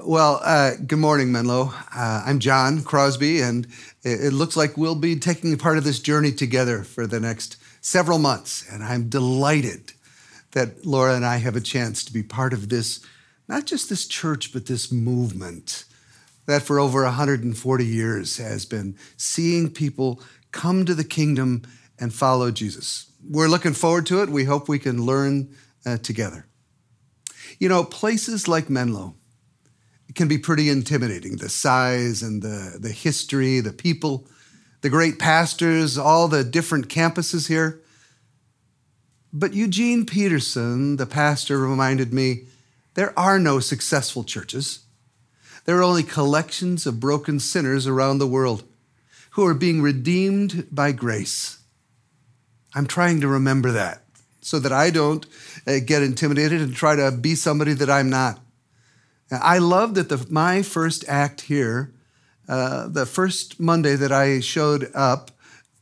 Well, 0.00 0.40
uh, 0.42 0.76
good 0.86 1.00
morning, 1.00 1.32
Menlo. 1.32 1.70
Uh, 1.94 2.22
I'm 2.24 2.38
John 2.38 2.82
Crosby, 2.82 3.42
and 3.42 3.66
it, 4.02 4.24
it 4.24 4.32
looks 4.32 4.56
like 4.56 4.78
we'll 4.78 4.94
be 4.94 5.16
taking 5.16 5.54
part 5.58 5.76
of 5.76 5.84
this 5.84 5.98
journey 5.98 6.32
together 6.32 6.82
for 6.82 7.06
the 7.06 7.20
next 7.20 7.58
several 7.82 8.18
months. 8.18 8.66
And 8.72 8.82
I'm 8.82 9.10
delighted 9.10 9.92
that 10.52 10.86
Laura 10.86 11.14
and 11.14 11.26
I 11.26 11.36
have 11.36 11.56
a 11.56 11.60
chance 11.60 12.02
to 12.04 12.12
be 12.12 12.22
part 12.22 12.54
of 12.54 12.70
this, 12.70 13.04
not 13.48 13.66
just 13.66 13.90
this 13.90 14.06
church, 14.06 14.50
but 14.54 14.64
this 14.64 14.90
movement 14.90 15.84
that 16.46 16.62
for 16.62 16.80
over 16.80 17.04
140 17.04 17.84
years 17.84 18.38
has 18.38 18.64
been 18.64 18.96
seeing 19.18 19.68
people 19.70 20.22
come 20.52 20.86
to 20.86 20.94
the 20.94 21.04
kingdom 21.04 21.64
and 21.98 22.14
follow 22.14 22.50
Jesus. 22.50 23.10
We're 23.22 23.46
looking 23.46 23.74
forward 23.74 24.06
to 24.06 24.22
it. 24.22 24.30
We 24.30 24.44
hope 24.44 24.70
we 24.70 24.78
can 24.78 25.04
learn 25.04 25.54
uh, 25.84 25.98
together. 25.98 26.46
You 27.58 27.68
know, 27.68 27.84
places 27.84 28.48
like 28.48 28.70
Menlo 28.70 29.16
can 30.14 30.28
be 30.28 30.38
pretty 30.38 30.68
intimidating 30.68 31.36
the 31.36 31.48
size 31.48 32.22
and 32.22 32.42
the, 32.42 32.76
the 32.78 32.90
history, 32.90 33.60
the 33.60 33.72
people, 33.72 34.26
the 34.80 34.90
great 34.90 35.18
pastors, 35.18 35.96
all 35.96 36.28
the 36.28 36.44
different 36.44 36.88
campuses 36.88 37.48
here. 37.48 37.80
But 39.32 39.54
Eugene 39.54 40.04
Peterson, 40.04 40.96
the 40.96 41.06
pastor, 41.06 41.58
reminded 41.58 42.12
me 42.12 42.44
there 42.94 43.18
are 43.18 43.38
no 43.38 43.60
successful 43.60 44.24
churches. 44.24 44.80
There 45.64 45.78
are 45.78 45.82
only 45.82 46.02
collections 46.02 46.86
of 46.86 47.00
broken 47.00 47.40
sinners 47.40 47.86
around 47.86 48.18
the 48.18 48.26
world 48.26 48.64
who 49.30 49.46
are 49.46 49.54
being 49.54 49.80
redeemed 49.80 50.66
by 50.70 50.92
grace. 50.92 51.58
I'm 52.74 52.86
trying 52.86 53.20
to 53.20 53.28
remember 53.28 53.72
that 53.72 54.02
so 54.42 54.58
that 54.58 54.72
I 54.72 54.90
don't 54.90 55.24
uh, 55.66 55.78
get 55.84 56.02
intimidated 56.02 56.60
and 56.60 56.74
try 56.74 56.96
to 56.96 57.10
be 57.12 57.34
somebody 57.34 57.72
that 57.74 57.88
I'm 57.88 58.10
not. 58.10 58.41
I 59.40 59.58
love 59.58 59.94
that 59.94 60.08
the, 60.08 60.26
my 60.30 60.62
first 60.62 61.04
act 61.08 61.42
here, 61.42 61.92
uh, 62.48 62.88
the 62.88 63.06
first 63.06 63.58
Monday 63.58 63.96
that 63.96 64.12
I 64.12 64.40
showed 64.40 64.90
up 64.94 65.30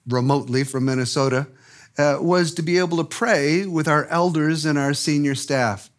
remotely 0.06 0.64
from 0.64 0.84
Minnesota, 0.84 1.46
uh, 1.98 2.18
was 2.20 2.54
to 2.54 2.62
be 2.62 2.78
able 2.78 2.96
to 2.98 3.04
pray 3.04 3.66
with 3.66 3.88
our 3.88 4.06
elders 4.06 4.64
and 4.64 4.78
our 4.78 4.94
senior 4.94 5.34
staff. 5.34 5.90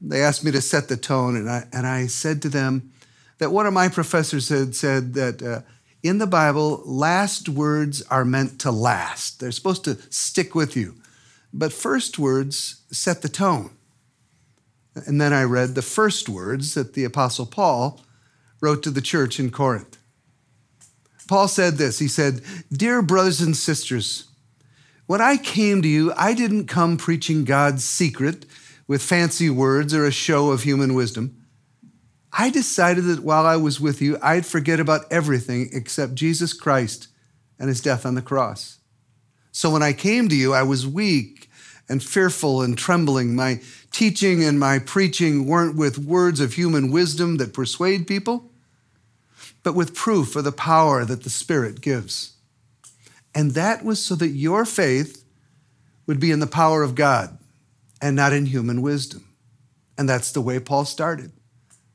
They 0.00 0.22
asked 0.22 0.44
me 0.44 0.50
to 0.50 0.60
set 0.60 0.88
the 0.88 0.96
tone, 0.96 1.36
and 1.36 1.48
I, 1.48 1.64
and 1.72 1.86
I 1.86 2.06
said 2.08 2.42
to 2.42 2.48
them 2.48 2.92
that 3.38 3.52
one 3.52 3.66
of 3.66 3.72
my 3.72 3.88
professors 3.88 4.48
had 4.48 4.74
said 4.74 5.14
that 5.14 5.42
uh, 5.42 5.60
in 6.02 6.18
the 6.18 6.26
Bible, 6.26 6.82
last 6.84 7.48
words 7.48 8.02
are 8.02 8.24
meant 8.24 8.58
to 8.60 8.72
last. 8.72 9.38
They're 9.38 9.52
supposed 9.52 9.84
to 9.84 9.98
stick 10.10 10.54
with 10.54 10.76
you. 10.76 10.96
But 11.52 11.72
first 11.72 12.18
words 12.18 12.82
set 12.90 13.22
the 13.22 13.28
tone. 13.28 13.70
And 14.94 15.20
then 15.20 15.32
I 15.32 15.44
read 15.44 15.74
the 15.74 15.82
first 15.82 16.28
words 16.28 16.74
that 16.74 16.94
the 16.94 17.04
Apostle 17.04 17.46
Paul 17.46 18.00
wrote 18.60 18.82
to 18.82 18.90
the 18.90 19.00
church 19.00 19.40
in 19.40 19.50
Corinth. 19.50 19.98
Paul 21.26 21.48
said 21.48 21.74
this 21.74 21.98
He 21.98 22.08
said, 22.08 22.42
Dear 22.70 23.02
brothers 23.02 23.40
and 23.40 23.56
sisters, 23.56 24.28
when 25.06 25.20
I 25.20 25.36
came 25.36 25.82
to 25.82 25.88
you, 25.88 26.12
I 26.16 26.34
didn't 26.34 26.66
come 26.66 26.96
preaching 26.96 27.44
God's 27.44 27.84
secret 27.84 28.46
with 28.86 29.02
fancy 29.02 29.50
words 29.50 29.94
or 29.94 30.04
a 30.04 30.12
show 30.12 30.50
of 30.50 30.62
human 30.62 30.94
wisdom. 30.94 31.36
I 32.32 32.50
decided 32.50 33.04
that 33.04 33.20
while 33.20 33.46
I 33.46 33.56
was 33.56 33.80
with 33.80 34.00
you, 34.00 34.18
I'd 34.22 34.46
forget 34.46 34.80
about 34.80 35.10
everything 35.10 35.68
except 35.72 36.14
Jesus 36.14 36.52
Christ 36.52 37.08
and 37.58 37.68
his 37.68 37.80
death 37.80 38.06
on 38.06 38.14
the 38.14 38.22
cross. 38.22 38.78
So 39.50 39.70
when 39.70 39.82
I 39.82 39.92
came 39.92 40.28
to 40.28 40.34
you, 40.34 40.54
I 40.54 40.62
was 40.62 40.86
weak 40.86 41.41
and 41.92 42.02
fearful 42.02 42.62
and 42.62 42.78
trembling. 42.78 43.36
My 43.36 43.60
teaching 43.90 44.42
and 44.42 44.58
my 44.58 44.78
preaching 44.78 45.46
weren't 45.46 45.76
with 45.76 45.98
words 45.98 46.40
of 46.40 46.54
human 46.54 46.90
wisdom 46.90 47.36
that 47.36 47.52
persuade 47.52 48.06
people, 48.06 48.50
but 49.62 49.74
with 49.74 49.94
proof 49.94 50.34
of 50.34 50.44
the 50.44 50.52
power 50.52 51.04
that 51.04 51.22
the 51.22 51.28
Spirit 51.28 51.82
gives. 51.82 52.32
And 53.34 53.50
that 53.50 53.84
was 53.84 54.02
so 54.02 54.14
that 54.14 54.28
your 54.28 54.64
faith 54.64 55.22
would 56.06 56.18
be 56.18 56.30
in 56.30 56.40
the 56.40 56.46
power 56.46 56.82
of 56.82 56.94
God 56.94 57.36
and 58.00 58.16
not 58.16 58.32
in 58.32 58.46
human 58.46 58.80
wisdom. 58.80 59.28
And 59.98 60.08
that's 60.08 60.32
the 60.32 60.40
way 60.40 60.58
Paul 60.58 60.86
started. 60.86 61.30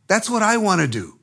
That's 0.05 0.29
what 0.29 0.43
I 0.43 0.57
want 0.57 0.81
to 0.81 0.87
do. 0.87 1.17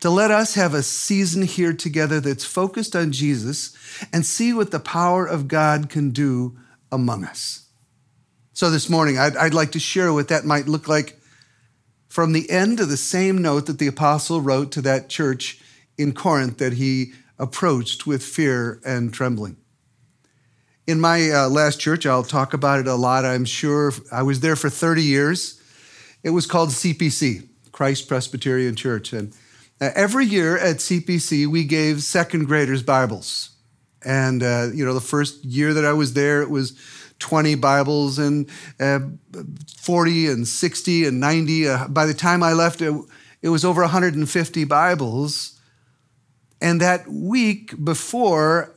To 0.00 0.10
let 0.10 0.30
us 0.30 0.54
have 0.54 0.74
a 0.74 0.82
season 0.82 1.44
here 1.44 1.72
together 1.72 2.20
that's 2.20 2.44
focused 2.44 2.94
on 2.94 3.10
Jesus 3.12 3.74
and 4.12 4.26
see 4.26 4.52
what 4.52 4.70
the 4.70 4.80
power 4.80 5.26
of 5.26 5.48
God 5.48 5.88
can 5.88 6.10
do 6.10 6.58
among 6.92 7.24
us. 7.24 7.65
So 8.56 8.70
this 8.70 8.88
morning, 8.88 9.18
I'd, 9.18 9.36
I'd 9.36 9.52
like 9.52 9.72
to 9.72 9.78
share 9.78 10.14
what 10.14 10.28
that 10.28 10.46
might 10.46 10.66
look 10.66 10.88
like 10.88 11.20
from 12.08 12.32
the 12.32 12.48
end 12.48 12.80
of 12.80 12.88
the 12.88 12.96
same 12.96 13.36
note 13.42 13.66
that 13.66 13.78
the 13.78 13.86
apostle 13.86 14.40
wrote 14.40 14.72
to 14.72 14.80
that 14.80 15.10
church 15.10 15.60
in 15.98 16.14
Corinth 16.14 16.56
that 16.56 16.72
he 16.72 17.12
approached 17.38 18.06
with 18.06 18.22
fear 18.22 18.80
and 18.82 19.12
trembling. 19.12 19.58
In 20.86 21.02
my 21.02 21.30
uh, 21.30 21.50
last 21.50 21.80
church, 21.80 22.06
I'll 22.06 22.22
talk 22.22 22.54
about 22.54 22.80
it 22.80 22.86
a 22.86 22.94
lot, 22.94 23.26
I'm 23.26 23.44
sure. 23.44 23.92
I 24.10 24.22
was 24.22 24.40
there 24.40 24.56
for 24.56 24.70
30 24.70 25.02
years. 25.02 25.60
It 26.22 26.30
was 26.30 26.46
called 26.46 26.70
CPC, 26.70 27.46
Christ 27.72 28.08
Presbyterian 28.08 28.74
Church. 28.74 29.12
And 29.12 29.34
uh, 29.82 29.90
every 29.94 30.24
year 30.24 30.56
at 30.56 30.76
CPC, 30.76 31.46
we 31.46 31.64
gave 31.64 32.02
second 32.02 32.46
graders 32.46 32.82
Bibles. 32.82 33.50
And, 34.02 34.42
uh, 34.42 34.68
you 34.72 34.82
know, 34.82 34.94
the 34.94 35.00
first 35.02 35.44
year 35.44 35.74
that 35.74 35.84
I 35.84 35.92
was 35.92 36.14
there, 36.14 36.40
it 36.40 36.48
was 36.48 36.78
20 37.18 37.54
Bibles 37.56 38.18
and 38.18 38.48
uh, 38.78 39.00
40 39.78 40.28
and 40.28 40.48
60 40.48 41.06
and 41.06 41.20
90. 41.20 41.68
Uh, 41.68 41.88
by 41.88 42.06
the 42.06 42.14
time 42.14 42.42
I 42.42 42.52
left, 42.52 42.82
it, 42.82 42.94
it 43.42 43.48
was 43.48 43.64
over 43.64 43.82
150 43.82 44.64
Bibles. 44.64 45.60
And 46.60 46.80
that 46.80 47.08
week 47.08 47.84
before 47.84 48.74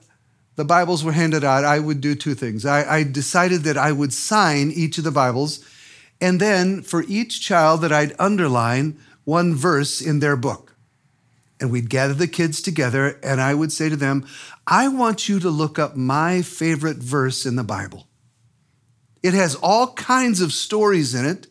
the 0.60 0.66
Bibles 0.66 1.06
were 1.06 1.14
handed 1.14 1.46
out, 1.46 1.64
I 1.64 1.80
would 1.80 2.02
do 2.02 2.16
two 2.16 2.36
things. 2.36 2.66
I, 2.66 2.98
I 2.98 3.04
decided 3.04 3.64
that 3.64 3.78
I 3.78 3.94
would 3.94 4.12
sign 4.12 4.72
each 4.72 4.98
of 4.98 5.06
the 5.06 5.12
Bibles, 5.12 5.64
and 6.20 6.42
then 6.42 6.82
for 6.82 7.04
each 7.08 7.40
child 7.40 7.80
that 7.80 7.94
I'd 7.94 8.14
underline 8.20 9.00
one 9.24 9.56
verse 9.56 10.02
in 10.02 10.20
their 10.20 10.36
book. 10.36 10.76
And 11.62 11.72
we'd 11.72 11.90
gather 11.90 12.14
the 12.14 12.28
kids 12.28 12.62
together, 12.62 13.18
and 13.24 13.40
I 13.40 13.54
would 13.54 13.72
say 13.72 13.88
to 13.88 13.96
them, 13.96 14.28
I 14.68 14.90
want 14.90 15.30
you 15.30 15.40
to 15.40 15.50
look 15.50 15.80
up 15.80 15.96
my 15.96 16.42
favorite 16.42 16.98
verse 16.98 17.46
in 17.46 17.56
the 17.56 17.64
Bible. 17.64 18.09
It 19.22 19.34
has 19.34 19.56
all 19.56 19.94
kinds 19.94 20.41
of 20.41 20.53
stories 20.53 21.13
in 21.13 21.25
it, 21.25 21.47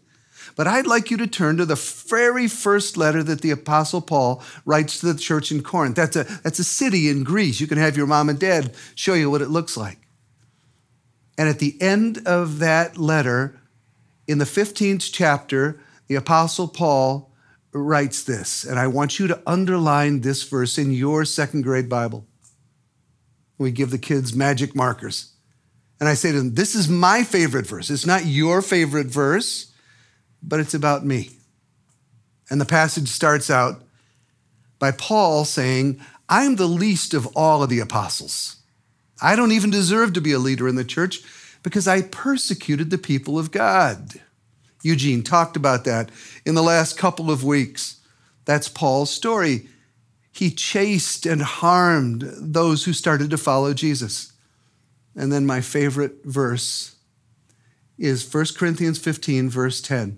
but 0.57 0.67
I'd 0.67 0.87
like 0.87 1.11
you 1.11 1.17
to 1.19 1.27
turn 1.27 1.57
to 1.59 1.67
the 1.67 1.75
very 1.75 2.49
first 2.49 2.97
letter 2.97 3.23
that 3.23 3.43
the 3.43 3.51
Apostle 3.51 4.01
Paul 4.01 4.43
writes 4.65 5.01
to 5.01 5.13
the 5.13 5.19
church 5.19 5.53
in 5.53 5.63
Corinth. 5.63 5.97
That's 5.97 6.17
a, 6.17 6.25
that's 6.43 6.59
a 6.59 6.65
city 6.65 7.09
in 7.09 7.25
Greece. 7.25 7.61
You 7.61 7.67
can 7.67 7.79
have 7.79 7.97
your 7.97 8.07
mom 8.07 8.29
and 8.29 8.39
dad 8.39 8.75
show 8.95 9.15
you 9.15 9.31
what 9.31 9.43
it 9.43 9.51
looks 9.51 9.77
like. 9.77 9.99
And 11.37 11.49
at 11.49 11.61
the 11.61 11.81
end 11.81 12.27
of 12.27 12.59
that 12.59 12.99
letter, 12.99 13.61
in 14.27 14.39
the 14.39 14.45
15th 14.45 15.11
chapter, 15.13 15.81
the 16.09 16.17
Apostle 16.17 16.69
Paul 16.69 17.33
writes 17.73 18.25
this, 18.25 18.65
and 18.65 18.79
I 18.79 18.87
want 18.87 19.19
you 19.19 19.27
to 19.29 19.41
underline 19.47 20.23
this 20.23 20.43
verse 20.43 20.79
in 20.79 20.91
your 20.91 21.25
second 21.25 21.63
grade 21.63 21.89
Bible. 21.89 22.27
We 23.59 23.71
give 23.71 23.91
the 23.91 23.99
kids 23.99 24.35
magic 24.35 24.75
markers. 24.75 25.35
And 26.01 26.09
I 26.09 26.15
say 26.15 26.33
to 26.33 26.39
them, 26.39 26.55
This 26.55 26.75
is 26.75 26.89
my 26.89 27.25
favorite 27.25 27.67
verse. 27.67 27.91
It's 27.91 28.07
not 28.07 28.27
your 28.27 28.63
favorite 28.63 29.09
verse, 29.09 29.73
but 30.43 30.61
it's 30.61 30.75
about 30.75 31.05
me. 31.05 31.31
And 32.51 32.61
the 32.61 32.67
passage 32.67 33.09
starts 33.09 33.51
out 33.51 33.83
by 34.79 34.93
Paul 34.93 35.45
saying, 35.45 36.01
I'm 36.29 36.57
the 36.57 36.67
least 36.67 37.15
of 37.15 37.27
all 37.37 37.63
of 37.63 37.71
the 37.71 37.81
apostles. 37.81 38.57
I 39.21 39.35
don't 39.35 39.53
even 39.53 39.71
deserve 39.71 40.13
to 40.13 40.21
be 40.21 40.33
a 40.33 40.39
leader 40.39 40.69
in 40.69 40.77
the 40.77 40.85
church 40.85 41.21
because 41.63 41.89
I 41.89 42.03
persecuted 42.03 42.91
the 42.91 42.99
people 42.99 43.39
of 43.39 43.51
God. 43.51 44.21
Eugene 44.83 45.23
talked 45.23 45.57
about 45.57 45.85
that 45.85 46.11
in 46.47 46.55
the 46.55 46.63
last 46.63 46.97
couple 46.97 47.31
of 47.31 47.43
weeks. 47.43 48.01
That's 48.45 48.69
Paul's 48.69 49.11
story. 49.11 49.69
He 50.31 50.51
chased 50.51 51.27
and 51.27 51.43
harmed 51.43 52.31
those 52.37 52.85
who 52.85 52.93
started 52.93 53.31
to 53.31 53.39
follow 53.39 53.75
Jesus. 53.75 54.33
And 55.19 55.33
then 55.33 55.45
my 55.45 55.61
favorite 55.61 56.25
verse 56.25 56.95
is 57.99 58.33
1 58.33 58.47
Corinthians 58.57 59.01
15, 59.01 59.51
verse 59.51 59.81
10. 59.81 60.17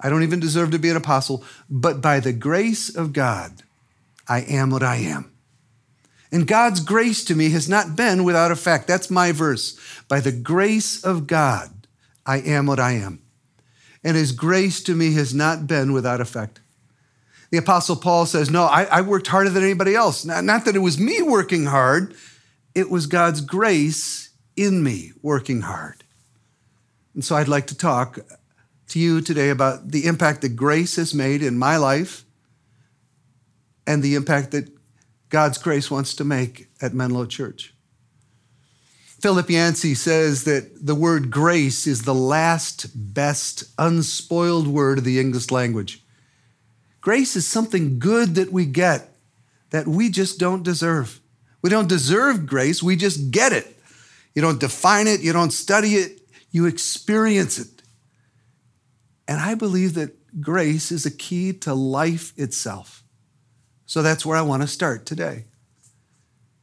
I 0.00 0.10
don't 0.10 0.24
even 0.24 0.40
deserve 0.40 0.72
to 0.72 0.80
be 0.80 0.90
an 0.90 0.96
apostle, 0.96 1.44
but 1.70 2.02
by 2.02 2.18
the 2.18 2.32
grace 2.32 2.94
of 2.94 3.12
God, 3.12 3.62
I 4.28 4.40
am 4.40 4.70
what 4.70 4.82
I 4.82 4.96
am. 4.96 5.30
And 6.32 6.46
God's 6.46 6.80
grace 6.80 7.24
to 7.26 7.36
me 7.36 7.50
has 7.50 7.68
not 7.68 7.94
been 7.94 8.24
without 8.24 8.50
effect. 8.50 8.88
That's 8.88 9.10
my 9.10 9.30
verse. 9.30 9.78
By 10.08 10.18
the 10.18 10.32
grace 10.32 11.04
of 11.04 11.28
God, 11.28 11.86
I 12.26 12.38
am 12.38 12.66
what 12.66 12.80
I 12.80 12.92
am. 12.92 13.22
And 14.02 14.16
his 14.16 14.32
grace 14.32 14.82
to 14.84 14.96
me 14.96 15.12
has 15.14 15.32
not 15.32 15.68
been 15.68 15.92
without 15.92 16.20
effect. 16.20 16.60
The 17.50 17.58
Apostle 17.58 17.96
Paul 17.96 18.26
says, 18.26 18.50
No, 18.50 18.64
I, 18.64 18.84
I 18.84 19.00
worked 19.02 19.28
harder 19.28 19.50
than 19.50 19.62
anybody 19.62 19.94
else. 19.94 20.24
Not, 20.24 20.42
not 20.42 20.64
that 20.64 20.76
it 20.76 20.80
was 20.80 20.98
me 20.98 21.22
working 21.22 21.66
hard, 21.66 22.14
it 22.74 22.90
was 22.90 23.06
God's 23.06 23.40
grace 23.40 24.30
in 24.56 24.82
me 24.82 25.12
working 25.22 25.62
hard. 25.62 26.04
And 27.14 27.24
so 27.24 27.36
I'd 27.36 27.48
like 27.48 27.66
to 27.68 27.76
talk 27.76 28.18
to 28.88 28.98
you 28.98 29.20
today 29.20 29.50
about 29.50 29.90
the 29.90 30.06
impact 30.06 30.42
that 30.42 30.50
grace 30.50 30.96
has 30.96 31.14
made 31.14 31.42
in 31.42 31.58
my 31.58 31.76
life 31.76 32.24
and 33.86 34.02
the 34.02 34.14
impact 34.14 34.50
that 34.52 34.68
God's 35.28 35.58
grace 35.58 35.90
wants 35.90 36.14
to 36.16 36.24
make 36.24 36.68
at 36.80 36.94
Menlo 36.94 37.24
Church. 37.26 37.72
Philip 39.20 39.50
Yancey 39.50 39.94
says 39.94 40.44
that 40.44 40.86
the 40.86 40.94
word 40.94 41.30
grace 41.30 41.86
is 41.86 42.02
the 42.02 42.14
last, 42.14 43.14
best, 43.14 43.64
unspoiled 43.78 44.66
word 44.66 44.98
of 44.98 45.04
the 45.04 45.20
English 45.20 45.50
language. 45.50 46.02
Grace 47.00 47.36
is 47.36 47.46
something 47.46 47.98
good 47.98 48.34
that 48.34 48.50
we 48.50 48.64
get 48.64 49.10
that 49.70 49.86
we 49.86 50.08
just 50.08 50.38
don't 50.38 50.62
deserve. 50.62 51.20
We 51.62 51.70
don't 51.70 51.88
deserve 51.88 52.46
grace, 52.46 52.82
we 52.82 52.96
just 52.96 53.30
get 53.30 53.52
it. 53.52 53.76
You 54.34 54.42
don't 54.42 54.60
define 54.60 55.06
it, 55.06 55.20
you 55.20 55.32
don't 55.32 55.50
study 55.50 55.96
it, 55.96 56.20
you 56.50 56.66
experience 56.66 57.58
it. 57.58 57.82
And 59.28 59.40
I 59.40 59.54
believe 59.54 59.94
that 59.94 60.40
grace 60.40 60.90
is 60.90 61.06
a 61.06 61.10
key 61.10 61.52
to 61.52 61.74
life 61.74 62.32
itself. 62.36 63.02
So 63.86 64.02
that's 64.02 64.24
where 64.24 64.36
I 64.36 64.42
want 64.42 64.62
to 64.62 64.68
start 64.68 65.06
today. 65.06 65.44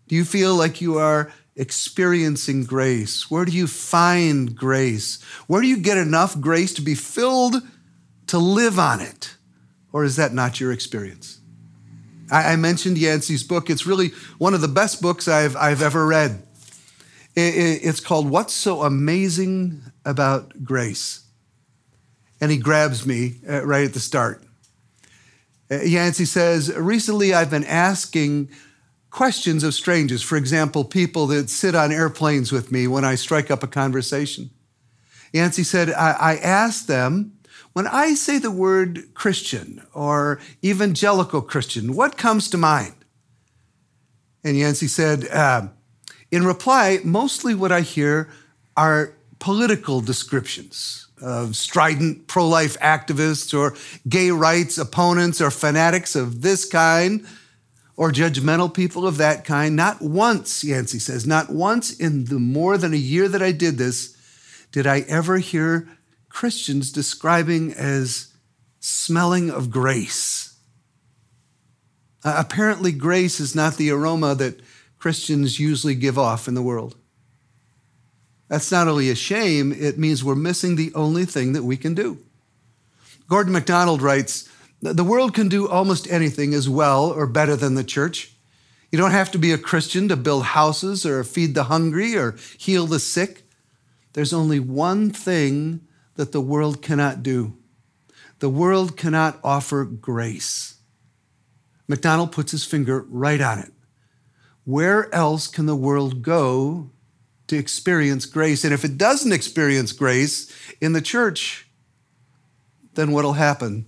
Do 0.07 0.15
you 0.15 0.23
feel 0.23 0.55
like 0.55 0.79
you 0.79 0.97
are 0.97 1.31
experiencing 1.55 2.63
grace? 2.63 3.29
Where 3.29 3.45
do 3.45 3.51
you 3.51 3.67
find 3.67 4.55
grace? 4.55 5.21
Where 5.47 5.61
do 5.61 5.67
you 5.67 5.77
get 5.77 5.97
enough 5.97 6.39
grace 6.39 6.73
to 6.75 6.81
be 6.81 6.95
filled 6.95 7.55
to 8.27 8.37
live 8.37 8.79
on 8.79 9.01
it? 9.01 9.35
Or 9.91 10.03
is 10.03 10.15
that 10.15 10.33
not 10.33 10.59
your 10.59 10.71
experience? 10.71 11.39
I, 12.31 12.55
mentioned 12.55 12.97
Yancey's 12.97 13.43
book. 13.43 13.69
It's 13.69 13.85
really 13.85 14.11
one 14.37 14.53
of 14.53 14.61
the 14.61 14.67
best 14.67 15.01
books 15.01 15.27
I've, 15.27 15.55
I've 15.55 15.81
ever 15.81 16.05
read. 16.05 16.43
It's 17.35 17.99
called 17.99 18.29
What's 18.29 18.53
So 18.53 18.81
Amazing 18.81 19.81
About 20.03 20.63
Grace? 20.63 21.21
And 22.41 22.51
he 22.51 22.57
grabs 22.57 23.05
me 23.05 23.35
uh, 23.47 23.65
right 23.65 23.85
at 23.85 23.93
the 23.93 23.99
start. 23.99 24.43
Uh, 25.69 25.81
Yancey 25.81 26.25
says, 26.25 26.73
Recently 26.75 27.33
I've 27.33 27.49
been 27.49 27.63
asking 27.63 28.49
questions 29.09 29.63
of 29.63 29.73
strangers. 29.73 30.21
For 30.21 30.37
example, 30.37 30.83
people 30.83 31.27
that 31.27 31.49
sit 31.49 31.75
on 31.75 31.91
airplanes 31.91 32.51
with 32.51 32.71
me 32.71 32.87
when 32.87 33.05
I 33.05 33.15
strike 33.15 33.49
up 33.49 33.63
a 33.63 33.67
conversation. 33.67 34.49
Yancey 35.33 35.63
said, 35.63 35.89
I, 35.91 36.11
I 36.11 36.35
asked 36.37 36.87
them, 36.87 37.36
when 37.77 37.85
I 37.85 38.15
say 38.15 38.39
the 38.39 38.49
word 38.49 39.13
Christian 39.13 39.83
or 39.93 40.39
evangelical 40.65 41.43
Christian, 41.43 41.93
what 41.93 42.17
comes 42.17 42.49
to 42.49 42.57
mind? 42.57 42.95
And 44.43 44.57
Yancey 44.57 44.87
said, 44.87 45.27
uh, 45.27 45.67
in 46.31 46.43
reply, 46.43 46.97
mostly 47.03 47.53
what 47.53 47.71
I 47.71 47.81
hear 47.81 48.31
are 48.75 49.13
political 49.37 50.01
descriptions 50.01 51.07
of 51.21 51.55
strident 51.55 52.25
pro 52.25 52.47
life 52.47 52.79
activists 52.79 53.55
or 53.55 53.75
gay 54.09 54.31
rights 54.31 54.79
opponents 54.79 55.39
or 55.39 55.51
fanatics 55.51 56.15
of 56.15 56.41
this 56.41 56.65
kind 56.65 57.27
or 57.95 58.11
judgmental 58.11 58.73
people 58.73 59.05
of 59.05 59.17
that 59.17 59.45
kind. 59.45 59.75
Not 59.75 60.01
once, 60.01 60.63
Yancey 60.63 60.97
says, 60.97 61.27
not 61.27 61.51
once 61.51 61.95
in 61.95 62.25
the 62.25 62.39
more 62.39 62.75
than 62.75 62.95
a 62.95 62.97
year 62.97 63.27
that 63.27 63.43
I 63.43 63.51
did 63.51 63.77
this 63.77 64.17
did 64.71 64.87
I 64.87 65.01
ever 65.01 65.37
hear 65.37 65.87
Christians 66.37 66.91
describing 66.91 67.73
as 67.73 68.27
smelling 68.79 69.49
of 69.49 69.71
grace. 69.71 70.55
Uh, 72.23 72.35
apparently, 72.37 72.91
grace 72.91 73.39
is 73.39 73.55
not 73.55 73.77
the 73.77 73.89
aroma 73.89 74.35
that 74.35 74.61
Christians 74.99 75.59
usually 75.59 75.95
give 75.95 76.19
off 76.19 76.47
in 76.47 76.53
the 76.53 76.61
world. 76.61 76.95
That's 78.49 78.71
not 78.71 78.87
only 78.87 79.09
a 79.09 79.15
shame, 79.15 79.73
it 79.73 79.97
means 79.97 80.23
we're 80.23 80.35
missing 80.35 80.75
the 80.75 80.93
only 80.93 81.25
thing 81.25 81.53
that 81.53 81.63
we 81.63 81.75
can 81.75 81.95
do. 81.95 82.19
Gordon 83.27 83.51
MacDonald 83.51 84.03
writes 84.03 84.47
The 84.79 85.03
world 85.03 85.33
can 85.33 85.49
do 85.49 85.67
almost 85.67 86.07
anything 86.07 86.53
as 86.53 86.69
well 86.69 87.05
or 87.05 87.25
better 87.25 87.55
than 87.55 87.73
the 87.73 87.83
church. 87.83 88.31
You 88.91 88.99
don't 88.99 89.09
have 89.09 89.31
to 89.31 89.39
be 89.39 89.53
a 89.53 89.57
Christian 89.57 90.07
to 90.09 90.15
build 90.15 90.43
houses 90.43 91.03
or 91.03 91.23
feed 91.23 91.55
the 91.55 91.63
hungry 91.63 92.15
or 92.15 92.35
heal 92.59 92.85
the 92.85 92.99
sick. 92.99 93.41
There's 94.13 94.33
only 94.33 94.59
one 94.59 95.09
thing 95.09 95.81
that 96.17 96.31
the 96.31 96.41
world 96.41 96.81
cannot 96.81 97.23
do. 97.23 97.55
The 98.39 98.49
world 98.49 98.97
cannot 98.97 99.39
offer 99.43 99.85
grace. 99.85 100.75
MacDonald 101.87 102.31
puts 102.31 102.51
his 102.51 102.65
finger 102.65 103.05
right 103.07 103.39
on 103.39 103.59
it. 103.59 103.71
Where 104.65 105.13
else 105.15 105.47
can 105.47 105.65
the 105.65 105.75
world 105.75 106.21
go 106.21 106.91
to 107.47 107.57
experience 107.57 108.25
grace? 108.25 108.65
And 108.65 108.73
if 108.73 108.83
it 108.83 108.97
doesn't 108.97 109.31
experience 109.31 109.93
grace 109.93 110.53
in 110.81 110.91
the 110.91 111.01
church, 111.01 111.67
then 112.95 113.11
what'll 113.11 113.33
happen 113.33 113.85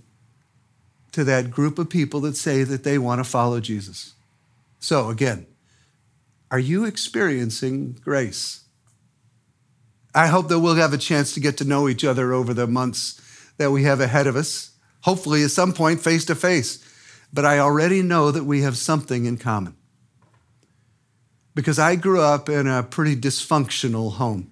to 1.12 1.24
that 1.24 1.50
group 1.50 1.78
of 1.78 1.90
people 1.90 2.20
that 2.20 2.36
say 2.36 2.62
that 2.62 2.84
they 2.84 2.96
want 2.96 3.18
to 3.18 3.28
follow 3.28 3.60
Jesus? 3.60 4.14
So, 4.78 5.10
again, 5.10 5.46
are 6.50 6.58
you 6.58 6.86
experiencing 6.86 7.98
grace? 8.02 8.64
I 10.14 10.26
hope 10.26 10.48
that 10.48 10.58
we'll 10.58 10.74
have 10.74 10.92
a 10.92 10.98
chance 10.98 11.34
to 11.34 11.40
get 11.40 11.56
to 11.58 11.64
know 11.64 11.88
each 11.88 12.04
other 12.04 12.32
over 12.32 12.52
the 12.52 12.66
months 12.66 13.20
that 13.58 13.70
we 13.70 13.84
have 13.84 14.00
ahead 14.00 14.26
of 14.26 14.36
us, 14.36 14.72
hopefully 15.02 15.44
at 15.44 15.50
some 15.50 15.72
point 15.72 16.00
face 16.00 16.24
to 16.24 16.34
face. 16.34 16.84
But 17.32 17.44
I 17.44 17.58
already 17.58 18.02
know 18.02 18.30
that 18.30 18.44
we 18.44 18.62
have 18.62 18.76
something 18.76 19.24
in 19.24 19.36
common. 19.36 19.76
Because 21.54 21.78
I 21.78 21.94
grew 21.96 22.20
up 22.20 22.48
in 22.48 22.66
a 22.66 22.82
pretty 22.82 23.14
dysfunctional 23.14 24.14
home. 24.14 24.50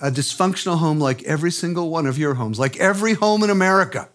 A 0.00 0.10
dysfunctional 0.10 0.78
home 0.78 0.98
like 0.98 1.22
every 1.24 1.50
single 1.50 1.90
one 1.90 2.06
of 2.06 2.18
your 2.18 2.34
homes, 2.34 2.58
like 2.58 2.76
every 2.78 3.14
home 3.14 3.42
in 3.42 3.50
America. 3.50 4.08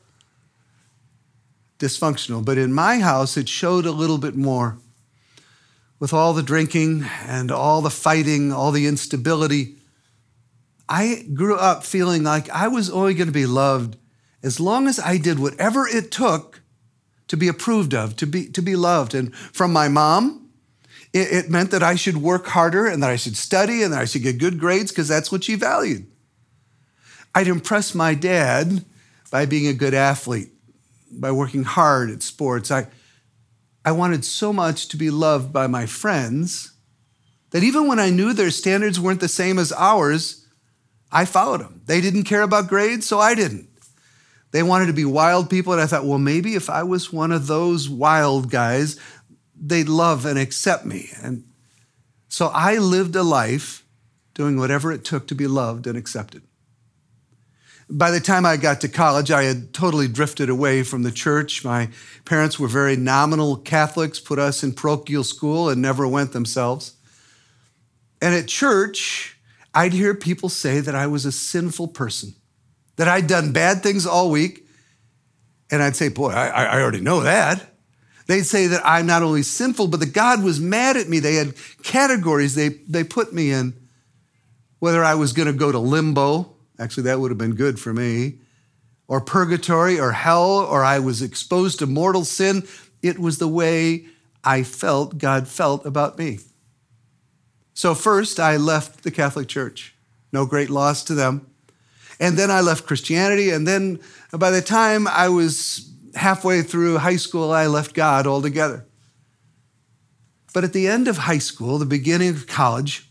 Dysfunctional. 1.80 2.44
But 2.44 2.58
in 2.58 2.74
my 2.74 3.00
house, 3.00 3.38
it 3.38 3.48
showed 3.48 3.86
a 3.86 3.92
little 3.92 4.18
bit 4.18 4.36
more 4.36 4.78
with 6.04 6.12
all 6.12 6.34
the 6.34 6.44
drinking 6.44 7.06
and 7.28 7.50
all 7.50 7.82
the 7.82 7.90
fighting, 7.90 8.52
all 8.52 8.74
the 8.74 8.88
instability, 8.88 9.78
I 10.90 11.26
grew 11.34 11.56
up 11.56 11.86
feeling 11.86 12.24
like 12.24 12.50
I 12.50 12.68
was 12.68 12.90
only 12.90 13.14
going 13.14 13.30
to 13.30 13.34
be 13.34 13.46
loved 13.46 13.96
as 14.44 14.60
long 14.60 14.90
as 14.90 15.00
I 15.00 15.18
did 15.18 15.40
whatever 15.40 15.88
it 15.88 16.12
took 16.12 16.60
to 17.30 17.38
be 17.38 17.48
approved 17.48 17.94
of, 17.94 18.18
to 18.18 18.28
be, 18.28 18.50
to 18.50 18.62
be 18.62 18.76
loved. 18.76 19.16
And 19.16 19.34
from 19.34 19.72
my 19.72 19.88
mom, 19.88 20.50
it, 21.14 21.46
it 21.46 21.50
meant 21.50 21.72
that 21.72 21.84
I 21.84 21.96
should 21.96 22.18
work 22.18 22.48
harder 22.48 22.86
and 22.86 23.02
that 23.02 23.10
I 23.10 23.16
should 23.16 23.38
study 23.38 23.82
and 23.82 23.94
that 23.94 24.02
I 24.02 24.06
should 24.06 24.24
get 24.24 24.40
good 24.40 24.60
grades 24.60 24.92
because 24.92 25.08
that's 25.08 25.32
what 25.32 25.46
she 25.46 25.56
valued. 25.56 26.06
I'd 27.34 27.48
impress 27.48 27.96
my 27.96 28.14
dad 28.14 28.84
by 29.32 29.46
being 29.46 29.68
a 29.68 29.74
good 29.74 29.94
athlete, 29.94 30.50
by 31.10 31.32
working 31.32 31.64
hard 31.64 32.12
at 32.12 32.24
sports. 32.24 32.72
I, 32.72 32.88
I 33.86 33.92
wanted 33.92 34.24
so 34.24 34.54
much 34.54 34.88
to 34.90 34.98
be 34.98 35.10
loved 35.10 35.52
by 35.52 35.68
my 35.68 35.86
friends 35.86 36.72
that 37.52 37.64
even 37.64 37.88
when 37.88 38.00
I 38.00 38.10
knew 38.10 38.34
their 38.34 38.50
standards 38.50 39.00
weren't 39.00 39.20
the 39.20 39.28
same 39.28 39.60
as 39.60 39.72
ours, 39.74 40.48
I 41.12 41.26
followed 41.26 41.62
them. 41.62 41.82
They 41.86 42.02
didn't 42.02 42.24
care 42.24 42.42
about 42.42 42.68
grades, 42.68 43.06
so 43.06 43.20
I 43.20 43.36
didn't. 43.36 43.70
They 44.52 44.64
wanted 44.64 44.86
to 44.88 44.94
be 44.94 45.06
wild 45.06 45.50
people, 45.50 45.74
and 45.74 45.82
I 45.82 45.86
thought, 45.86 46.06
well, 46.06 46.20
maybe 46.20 46.56
if 46.56 46.70
I 46.70 46.84
was 46.84 47.12
one 47.12 47.32
of 47.32 47.48
those 47.48 47.90
wild 47.90 48.50
guys, 48.50 49.00
they'd 49.56 49.90
love 49.90 50.26
and 50.26 50.40
accept 50.40 50.86
me. 50.86 51.10
And 51.22 51.44
so 52.30 52.48
I 52.54 52.78
lived 52.78 53.16
a 53.16 53.24
life 53.24 53.86
doing 54.34 54.58
whatever 54.58 54.92
it 54.92 55.06
took 55.06 55.28
to 55.28 55.36
be 55.36 55.48
loved 55.48 55.88
and 55.88 55.98
accepted. 55.98 56.44
By 57.90 58.12
the 58.12 58.20
time 58.20 58.46
I 58.46 58.58
got 58.58 58.82
to 58.82 58.88
college, 58.88 59.30
I 59.30 59.44
had 59.44 59.74
totally 59.74 60.08
drifted 60.08 60.50
away 60.50 60.84
from 60.84 61.04
the 61.04 61.12
church. 61.12 61.66
My 61.66 61.90
parents 62.26 62.58
were 62.58 62.68
very 62.68 62.96
nominal 62.96 63.58
Catholics, 63.58 64.20
put 64.20 64.40
us 64.40 64.64
in 64.64 64.74
parochial 64.74 65.24
school, 65.24 65.70
and 65.70 65.82
never 65.82 66.08
went 66.08 66.32
themselves. 66.32 66.94
And 68.22 68.34
at 68.34 68.48
church, 68.48 69.38
I'd 69.74 69.94
hear 69.94 70.14
people 70.14 70.50
say 70.50 70.80
that 70.80 70.96
I 70.96 71.08
was 71.08 71.26
a 71.26 71.32
sinful 71.32 71.90
person, 71.90 72.36
that 72.96 73.08
I'd 73.08 73.28
done 73.28 73.52
bad 73.52 73.84
things 73.84 74.06
all 74.06 74.32
week. 74.32 74.66
And 75.70 75.82
I'd 75.82 75.96
say, 75.96 76.10
Boy, 76.10 76.30
I, 76.30 76.48
I 76.66 76.82
already 76.82 77.02
know 77.02 77.22
that. 77.22 77.74
They'd 78.28 78.44
say 78.44 78.68
that 78.68 78.82
I'm 78.86 79.06
not 79.06 79.24
only 79.24 79.42
sinful, 79.42 79.88
but 79.88 80.00
that 80.00 80.14
God 80.14 80.44
was 80.44 80.60
mad 80.60 80.96
at 80.96 81.10
me. 81.10 81.20
They 81.20 81.36
had 81.36 81.56
categories 81.84 82.56
they, 82.56 82.70
they 82.70 83.04
put 83.04 83.34
me 83.34 83.52
in, 83.52 83.74
whether 84.80 85.04
I 85.04 85.16
was 85.16 85.34
going 85.34 85.48
to 85.48 85.54
go 85.54 85.72
to 85.72 85.80
limbo, 85.80 86.53
Actually, 86.80 87.04
that 87.04 87.20
would 87.20 87.32
have 87.32 87.38
been 87.38 87.56
good 87.56 87.80
for 87.80 87.94
me. 87.94 88.40
Or 89.08 89.22
purgatory 89.22 90.00
or 90.00 90.12
hell, 90.12 90.60
or 90.60 90.84
I 90.84 91.00
was 91.00 91.22
exposed 91.22 91.80
to 91.80 91.86
mortal 91.86 92.26
sin. 92.26 92.68
It 93.02 93.20
was 93.20 93.38
the 93.38 93.48
way 93.48 94.06
I 94.44 94.64
felt 94.64 95.18
God 95.18 95.48
felt 95.48 95.86
about 95.86 96.18
me. 96.18 96.40
So, 97.74 97.96
first, 97.96 98.40
I 98.40 98.58
left 98.58 99.04
the 99.04 99.12
Catholic 99.12 99.48
Church. 99.48 99.96
No 100.32 100.46
great 100.46 100.70
loss 100.70 101.04
to 101.06 101.14
them. 101.14 101.48
And 102.20 102.38
then 102.38 102.50
I 102.50 102.62
left 102.62 102.88
Christianity. 102.88 103.50
And 103.50 103.68
then 103.68 104.00
by 104.32 104.52
the 104.52 104.62
time 104.62 105.08
I 105.08 105.30
was 105.30 105.92
halfway 106.16 106.62
through 106.62 107.00
high 107.00 107.16
school, 107.18 107.52
I 107.52 107.68
left 107.68 107.94
God 107.94 108.28
altogether. 108.28 108.86
But 110.54 110.64
at 110.64 110.74
the 110.74 110.88
end 110.88 111.08
of 111.08 111.18
high 111.18 111.40
school, 111.40 111.80
the 111.80 111.86
beginning 111.86 112.30
of 112.30 112.48
college, 112.48 113.10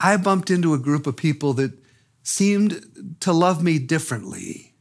I 0.00 0.16
bumped 0.16 0.50
into 0.50 0.74
a 0.74 0.78
group 0.78 1.06
of 1.06 1.16
people 1.16 1.52
that 1.54 1.72
seemed 2.26 3.16
to 3.20 3.32
love 3.32 3.62
me 3.62 3.78
differently. 3.78 4.74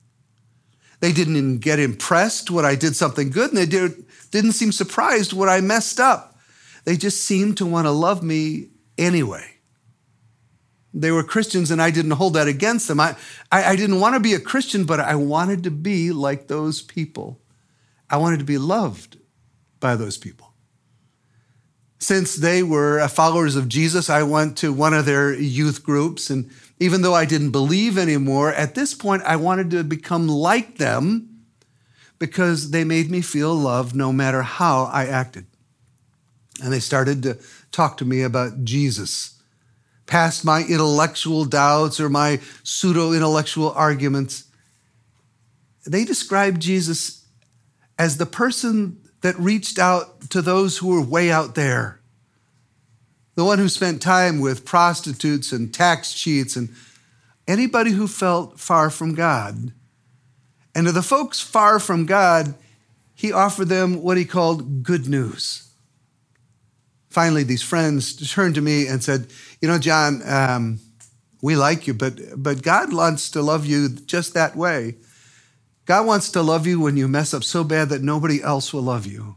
They 0.99 1.11
didn't 1.11 1.59
get 1.59 1.79
impressed 1.79 2.49
when 2.49 2.65
I 2.65 2.73
did 2.73 2.95
something 2.95 3.29
good, 3.29 3.49
and 3.49 3.57
they 3.57 3.67
did, 3.67 4.05
didn't 4.31 4.53
seem 4.53 4.71
surprised 4.71 5.31
when 5.31 5.47
I 5.47 5.61
messed 5.61 5.99
up. 5.99 6.39
They 6.85 6.97
just 6.97 7.23
seemed 7.23 7.57
to 7.57 7.65
want 7.65 7.85
to 7.85 7.91
love 7.91 8.23
me 8.23 8.69
anyway. 8.97 9.45
They 10.91 11.11
were 11.11 11.23
Christians, 11.23 11.69
and 11.69 11.81
I 11.81 11.91
didn't 11.91 12.11
hold 12.11 12.33
that 12.33 12.47
against 12.47 12.87
them. 12.87 12.99
I, 12.99 13.15
I, 13.51 13.65
I 13.65 13.75
didn't 13.75 13.99
want 13.99 14.15
to 14.15 14.19
be 14.19 14.33
a 14.33 14.39
Christian, 14.39 14.85
but 14.85 14.99
I 14.99 15.13
wanted 15.13 15.63
to 15.63 15.71
be 15.71 16.11
like 16.11 16.47
those 16.47 16.81
people. 16.81 17.39
I 18.09 18.17
wanted 18.17 18.39
to 18.39 18.45
be 18.45 18.57
loved 18.57 19.17
by 19.79 19.95
those 19.95 20.17
people. 20.17 20.54
Since 21.99 22.35
they 22.35 22.61
were 22.61 23.07
followers 23.07 23.55
of 23.55 23.69
Jesus, 23.69 24.09
I 24.09 24.23
went 24.23 24.57
to 24.57 24.73
one 24.73 24.93
of 24.93 25.05
their 25.05 25.33
youth 25.33 25.83
groups. 25.83 26.29
And 26.29 26.49
even 26.79 27.01
though 27.01 27.13
I 27.13 27.25
didn't 27.25 27.51
believe 27.51 27.97
anymore, 27.97 28.53
at 28.53 28.75
this 28.75 28.93
point, 28.93 29.23
I 29.23 29.37
wanted 29.37 29.71
to 29.71 29.83
become 29.83 30.27
like 30.27 30.77
them 30.77 31.29
because 32.19 32.71
they 32.71 32.83
made 32.83 33.09
me 33.09 33.21
feel 33.21 33.53
loved 33.55 33.95
no 33.95 34.11
matter 34.11 34.41
how 34.41 34.85
I 34.85 35.05
acted. 35.05 35.45
And 36.61 36.71
they 36.71 36.79
started 36.79 37.23
to 37.23 37.37
talk 37.71 37.97
to 37.97 38.05
me 38.05 38.21
about 38.21 38.63
Jesus, 38.63 39.41
past 40.05 40.45
my 40.45 40.61
intellectual 40.61 41.45
doubts 41.45 41.99
or 41.99 42.09
my 42.09 42.39
pseudo 42.63 43.11
intellectual 43.11 43.71
arguments. 43.71 44.45
They 45.85 46.05
described 46.05 46.61
Jesus 46.61 47.25
as 47.97 48.17
the 48.17 48.25
person 48.25 49.04
that 49.25 49.39
reached 49.39 49.79
out 49.79 50.29
to 50.29 50.39
those 50.39 50.77
who 50.77 50.89
were 50.89 51.01
way 51.01 51.31
out 51.31 51.55
there. 51.55 51.99
The 53.33 53.43
one 53.43 53.57
who 53.57 53.69
spent 53.69 53.99
time 53.99 54.39
with 54.39 54.65
prostitutes 54.65 55.51
and 55.51 55.73
tax 55.73 56.13
cheats 56.13 56.55
and 56.55 56.69
anybody 57.47 57.89
who 57.89 58.07
felt 58.07 58.59
far 58.59 58.91
from 58.91 59.15
God. 59.15 59.73
And 60.75 60.85
to 60.85 60.91
the 60.91 61.01
folks 61.01 61.39
far 61.39 61.79
from 61.79 62.05
God, 62.05 62.53
he 63.15 63.33
offered 63.33 63.67
them 63.67 64.03
what 64.03 64.17
he 64.17 64.25
called 64.25 64.83
good 64.83 65.07
news. 65.07 65.71
Finally, 67.09 67.45
these 67.45 67.63
friends 67.63 68.31
turned 68.31 68.53
to 68.53 68.61
me 68.61 68.85
and 68.85 69.03
said, 69.03 69.25
You 69.59 69.67
know, 69.67 69.79
John, 69.79 70.21
um, 70.23 70.79
we 71.41 71.55
like 71.55 71.87
you, 71.87 71.95
but, 71.95 72.19
but 72.37 72.61
God 72.61 72.93
wants 72.93 73.31
to 73.31 73.41
love 73.41 73.65
you 73.65 73.89
just 73.89 74.35
that 74.35 74.55
way. 74.55 74.97
God 75.85 76.07
wants 76.07 76.31
to 76.31 76.41
love 76.41 76.65
you 76.65 76.79
when 76.79 76.97
you 76.97 77.07
mess 77.07 77.33
up 77.33 77.43
so 77.43 77.63
bad 77.63 77.89
that 77.89 78.01
nobody 78.01 78.41
else 78.41 78.73
will 78.73 78.81
love 78.81 79.05
you. 79.05 79.35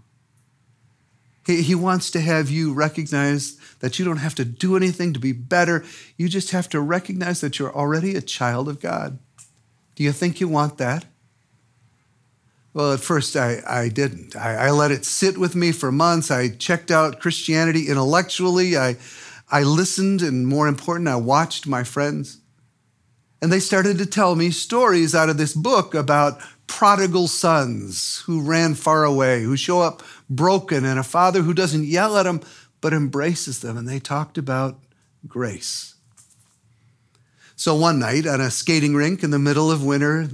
He, 1.46 1.62
he 1.62 1.74
wants 1.74 2.10
to 2.10 2.20
have 2.20 2.50
you 2.50 2.72
recognize 2.72 3.56
that 3.80 3.98
you 3.98 4.04
don't 4.04 4.18
have 4.18 4.34
to 4.36 4.44
do 4.44 4.76
anything 4.76 5.12
to 5.12 5.20
be 5.20 5.32
better. 5.32 5.84
You 6.16 6.28
just 6.28 6.50
have 6.50 6.68
to 6.70 6.80
recognize 6.80 7.40
that 7.40 7.58
you're 7.58 7.74
already 7.74 8.14
a 8.14 8.22
child 8.22 8.68
of 8.68 8.80
God. 8.80 9.18
Do 9.94 10.04
you 10.04 10.12
think 10.12 10.40
you 10.40 10.48
want 10.48 10.78
that? 10.78 11.06
Well, 12.74 12.92
at 12.92 13.00
first 13.00 13.34
I, 13.34 13.62
I 13.66 13.88
didn't. 13.88 14.36
I, 14.36 14.68
I 14.68 14.70
let 14.70 14.90
it 14.90 15.04
sit 15.04 15.38
with 15.38 15.56
me 15.56 15.72
for 15.72 15.90
months. 15.90 16.30
I 16.30 16.48
checked 16.48 16.90
out 16.90 17.18
Christianity 17.18 17.88
intellectually. 17.88 18.76
I, 18.76 18.96
I 19.50 19.62
listened, 19.62 20.22
and 20.22 20.46
more 20.46 20.68
important, 20.68 21.08
I 21.08 21.16
watched 21.16 21.66
my 21.66 21.82
friends. 21.82 22.38
And 23.40 23.52
they 23.52 23.60
started 23.60 23.98
to 23.98 24.06
tell 24.06 24.34
me 24.34 24.50
stories 24.50 25.14
out 25.14 25.28
of 25.28 25.36
this 25.36 25.54
book 25.54 25.94
about 25.94 26.40
prodigal 26.66 27.28
sons 27.28 28.22
who 28.26 28.40
ran 28.40 28.74
far 28.74 29.04
away, 29.04 29.42
who 29.42 29.56
show 29.56 29.80
up 29.80 30.02
broken, 30.28 30.84
and 30.84 30.98
a 30.98 31.04
father 31.04 31.42
who 31.42 31.54
doesn't 31.54 31.84
yell 31.84 32.16
at 32.16 32.24
them, 32.24 32.40
but 32.80 32.92
embraces 32.92 33.60
them. 33.60 33.76
And 33.76 33.88
they 33.88 34.00
talked 34.00 34.38
about 34.38 34.78
grace. 35.26 35.94
So 37.56 37.74
one 37.74 37.98
night 37.98 38.26
on 38.26 38.40
a 38.40 38.50
skating 38.50 38.94
rink 38.94 39.24
in 39.24 39.30
the 39.30 39.38
middle 39.38 39.70
of 39.70 39.84
winter 39.84 40.28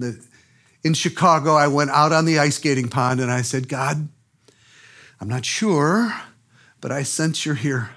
in 0.83 0.93
Chicago, 0.93 1.55
I 1.55 1.69
went 1.69 1.91
out 1.91 2.13
on 2.13 2.27
the 2.27 2.39
ice 2.39 2.57
skating 2.57 2.89
pond 2.89 3.21
and 3.21 3.31
I 3.31 3.41
said, 3.41 3.69
God, 3.69 4.09
I'm 5.21 5.29
not 5.29 5.47
sure, 5.47 6.15
but 6.83 6.93
I 6.93 7.03
sense 7.03 7.47
you're 7.47 7.55
here. 7.55 7.91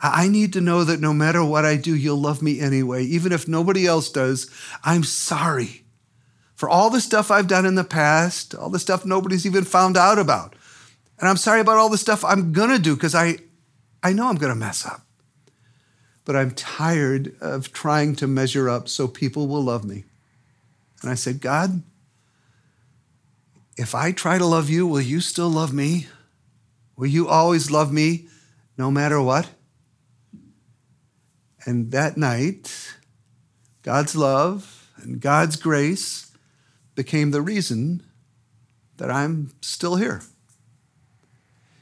I 0.00 0.28
need 0.28 0.52
to 0.52 0.60
know 0.60 0.84
that 0.84 1.00
no 1.00 1.12
matter 1.12 1.44
what 1.44 1.64
I 1.64 1.76
do, 1.76 1.94
you'll 1.94 2.20
love 2.20 2.40
me 2.40 2.60
anyway. 2.60 3.04
Even 3.04 3.32
if 3.32 3.48
nobody 3.48 3.86
else 3.86 4.10
does, 4.10 4.48
I'm 4.84 5.02
sorry 5.02 5.84
for 6.58 6.68
all 6.68 6.90
the 6.90 7.00
stuff 7.00 7.30
I've 7.30 7.46
done 7.46 7.66
in 7.66 7.76
the 7.76 7.84
past, 7.84 8.52
all 8.52 8.68
the 8.68 8.80
stuff 8.80 9.06
nobody's 9.06 9.46
even 9.46 9.62
found 9.62 9.96
out 9.96 10.18
about. 10.18 10.56
And 11.20 11.28
I'm 11.28 11.36
sorry 11.36 11.60
about 11.60 11.76
all 11.76 11.88
the 11.88 11.96
stuff 11.96 12.24
I'm 12.24 12.52
going 12.52 12.70
to 12.70 12.80
do 12.80 12.96
because 12.96 13.14
I, 13.14 13.36
I 14.02 14.12
know 14.12 14.28
I'm 14.28 14.34
going 14.34 14.52
to 14.52 14.58
mess 14.58 14.84
up. 14.84 15.02
But 16.24 16.34
I'm 16.34 16.50
tired 16.50 17.36
of 17.40 17.72
trying 17.72 18.16
to 18.16 18.26
measure 18.26 18.68
up 18.68 18.88
so 18.88 19.06
people 19.06 19.46
will 19.46 19.62
love 19.62 19.84
me. 19.84 20.02
And 21.00 21.10
I 21.12 21.14
said, 21.14 21.40
God, 21.40 21.82
if 23.76 23.94
I 23.94 24.10
try 24.10 24.36
to 24.36 24.44
love 24.44 24.68
you, 24.68 24.84
will 24.84 25.00
you 25.00 25.20
still 25.20 25.48
love 25.48 25.72
me? 25.72 26.08
Will 26.96 27.06
you 27.06 27.28
always 27.28 27.70
love 27.70 27.92
me 27.92 28.26
no 28.76 28.90
matter 28.90 29.22
what? 29.22 29.48
And 31.68 31.90
that 31.90 32.16
night, 32.16 32.94
God's 33.82 34.16
love 34.16 34.90
and 35.02 35.20
God's 35.20 35.56
grace 35.56 36.32
became 36.94 37.30
the 37.30 37.42
reason 37.42 38.02
that 38.96 39.10
I'm 39.10 39.50
still 39.60 39.96
here. 39.96 40.22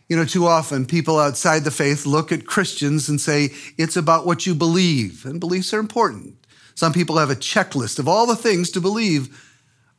You 0.09 0.16
know, 0.16 0.25
too 0.25 0.45
often 0.45 0.87
people 0.87 1.21
outside 1.21 1.62
the 1.62 1.71
faith 1.71 2.05
look 2.05 2.33
at 2.33 2.47
Christians 2.47 3.09
and 3.09 3.21
say, 3.21 3.50
it's 3.78 3.97
about 3.97 4.26
what 4.26 4.45
you 4.45 4.57
believe, 4.57 5.25
and 5.25 5.38
beliefs 5.38 5.73
are 5.73 5.78
important. 5.78 6.35
Some 6.75 6.93
people 6.93 7.19
have 7.19 7.31
a 7.31 7.37
checklist 7.37 8.00
of 8.00 8.09
all 8.09 8.26
the 8.26 8.35
things 8.35 8.73
to 8.73 8.81
believe. 8.81 9.40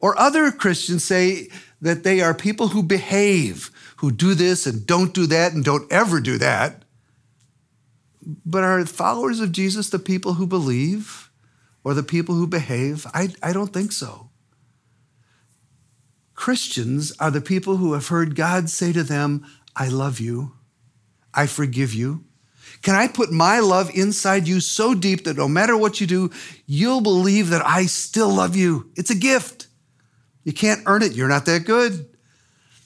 Or 0.02 0.20
other 0.20 0.52
Christians 0.52 1.06
say 1.06 1.48
that 1.80 2.04
they 2.04 2.20
are 2.20 2.34
people 2.34 2.68
who 2.68 2.84
behave, 2.84 3.72
who 3.96 4.12
do 4.12 4.34
this 4.34 4.68
and 4.68 4.86
don't 4.86 5.14
do 5.14 5.28
that 5.28 5.54
and 5.54 5.64
don't 5.64 5.90
ever 5.90 6.20
do 6.20 6.38
that. 6.40 6.84
But 8.46 8.64
are 8.64 8.86
followers 8.86 9.40
of 9.40 9.54
Jesus 9.54 9.90
the 9.90 10.00
people 10.00 10.34
who 10.34 10.46
believe 10.46 11.32
or 11.84 11.94
the 11.94 12.04
people 12.04 12.36
who 12.36 12.46
behave? 12.46 13.08
I, 13.14 13.30
I 13.42 13.54
don't 13.54 13.74
think 13.74 13.94
so. 13.94 14.30
Christians 16.36 17.14
are 17.20 17.32
the 17.32 17.42
people 17.42 17.78
who 17.78 17.94
have 17.94 18.10
heard 18.10 18.36
God 18.36 18.70
say 18.70 18.92
to 18.92 19.04
them, 19.04 19.46
I 19.76 19.88
love 19.88 20.20
you, 20.20 20.54
I 21.34 21.48
forgive 21.48 21.94
you. 21.94 22.26
Can 22.82 22.96
I 22.96 23.08
put 23.08 23.32
my 23.32 23.60
love 23.60 23.90
inside 23.96 24.48
you 24.48 24.60
so 24.60 24.94
deep 24.94 25.24
that 25.24 25.38
no 25.38 25.48
matter 25.48 25.78
what 25.78 26.02
you 26.02 26.08
do, 26.08 26.30
you'll 26.66 27.02
believe 27.02 27.50
that 27.50 27.66
I 27.66 27.86
still 27.86 28.30
love 28.30 28.56
you? 28.56 28.92
It's 28.96 29.10
a 29.10 29.16
gift. 29.16 29.68
You 30.44 30.54
can't 30.54 30.84
earn 30.86 31.02
it. 31.02 31.14
You're 31.14 31.28
not 31.28 31.46
that 31.46 31.66
good. 31.66 32.08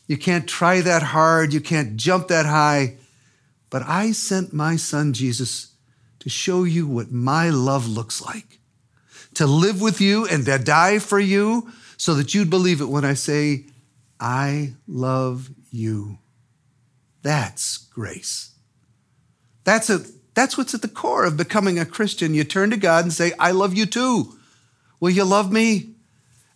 You 0.07 0.17
can't 0.17 0.48
try 0.48 0.81
that 0.81 1.01
hard. 1.01 1.53
You 1.53 1.62
can't 1.62 1.98
jump 1.98 2.27
that 2.27 2.45
high. 2.45 2.98
But 3.71 3.83
I 3.87 4.11
sent 4.11 4.53
my 4.53 4.75
son 4.75 5.13
Jesus 5.13 5.73
to 6.19 6.29
show 6.29 6.65
you 6.65 6.85
what 6.85 7.11
my 7.11 7.49
love 7.49 7.87
looks 7.87 8.21
like, 8.21 8.59
to 9.33 9.47
live 9.47 9.81
with 9.81 9.99
you 9.99 10.27
and 10.27 10.45
to 10.45 10.59
die 10.59 10.99
for 10.99 11.19
you 11.19 11.71
so 11.97 12.13
that 12.13 12.35
you'd 12.35 12.49
believe 12.49 12.81
it 12.81 12.89
when 12.89 13.05
I 13.05 13.15
say, 13.15 13.65
I 14.19 14.73
love 14.87 15.49
you. 15.71 16.19
That's 17.23 17.77
grace. 17.77 18.51
That's, 19.63 19.89
a, 19.89 20.01
that's 20.33 20.57
what's 20.57 20.73
at 20.73 20.81
the 20.81 20.87
core 20.87 21.23
of 21.23 21.37
becoming 21.37 21.79
a 21.79 21.85
Christian. 21.85 22.33
You 22.33 22.43
turn 22.43 22.71
to 22.71 22.77
God 22.77 23.05
and 23.05 23.13
say, 23.13 23.31
I 23.39 23.51
love 23.51 23.73
you 23.73 23.85
too. 23.85 24.37
Will 24.99 25.11
you 25.11 25.23
love 25.23 25.51
me? 25.51 25.95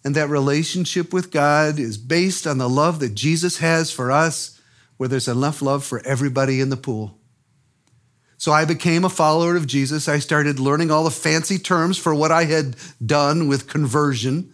And 0.03 0.15
that 0.15 0.29
relationship 0.29 1.13
with 1.13 1.31
God 1.31 1.79
is 1.79 1.97
based 1.97 2.45
on 2.45 2.57
the 2.57 2.69
love 2.69 2.99
that 2.99 3.15
Jesus 3.15 3.59
has 3.59 3.89
for 3.89 4.11
us 4.11 4.54
where 4.97 5.09
there's 5.09 5.27
enough 5.27 5.61
love 5.61 5.83
for 5.83 6.05
everybody 6.05 6.61
in 6.61 6.69
the 6.69 6.77
pool. 6.77 7.17
So 8.37 8.51
I 8.51 8.65
became 8.65 9.05
a 9.05 9.09
follower 9.09 9.55
of 9.55 9.67
Jesus. 9.67 10.07
I 10.07 10.19
started 10.19 10.59
learning 10.59 10.91
all 10.91 11.03
the 11.03 11.11
fancy 11.11 11.57
terms 11.57 11.97
for 11.97 12.13
what 12.13 12.31
I 12.31 12.45
had 12.45 12.75
done 13.03 13.47
with 13.47 13.67
conversion. 13.67 14.53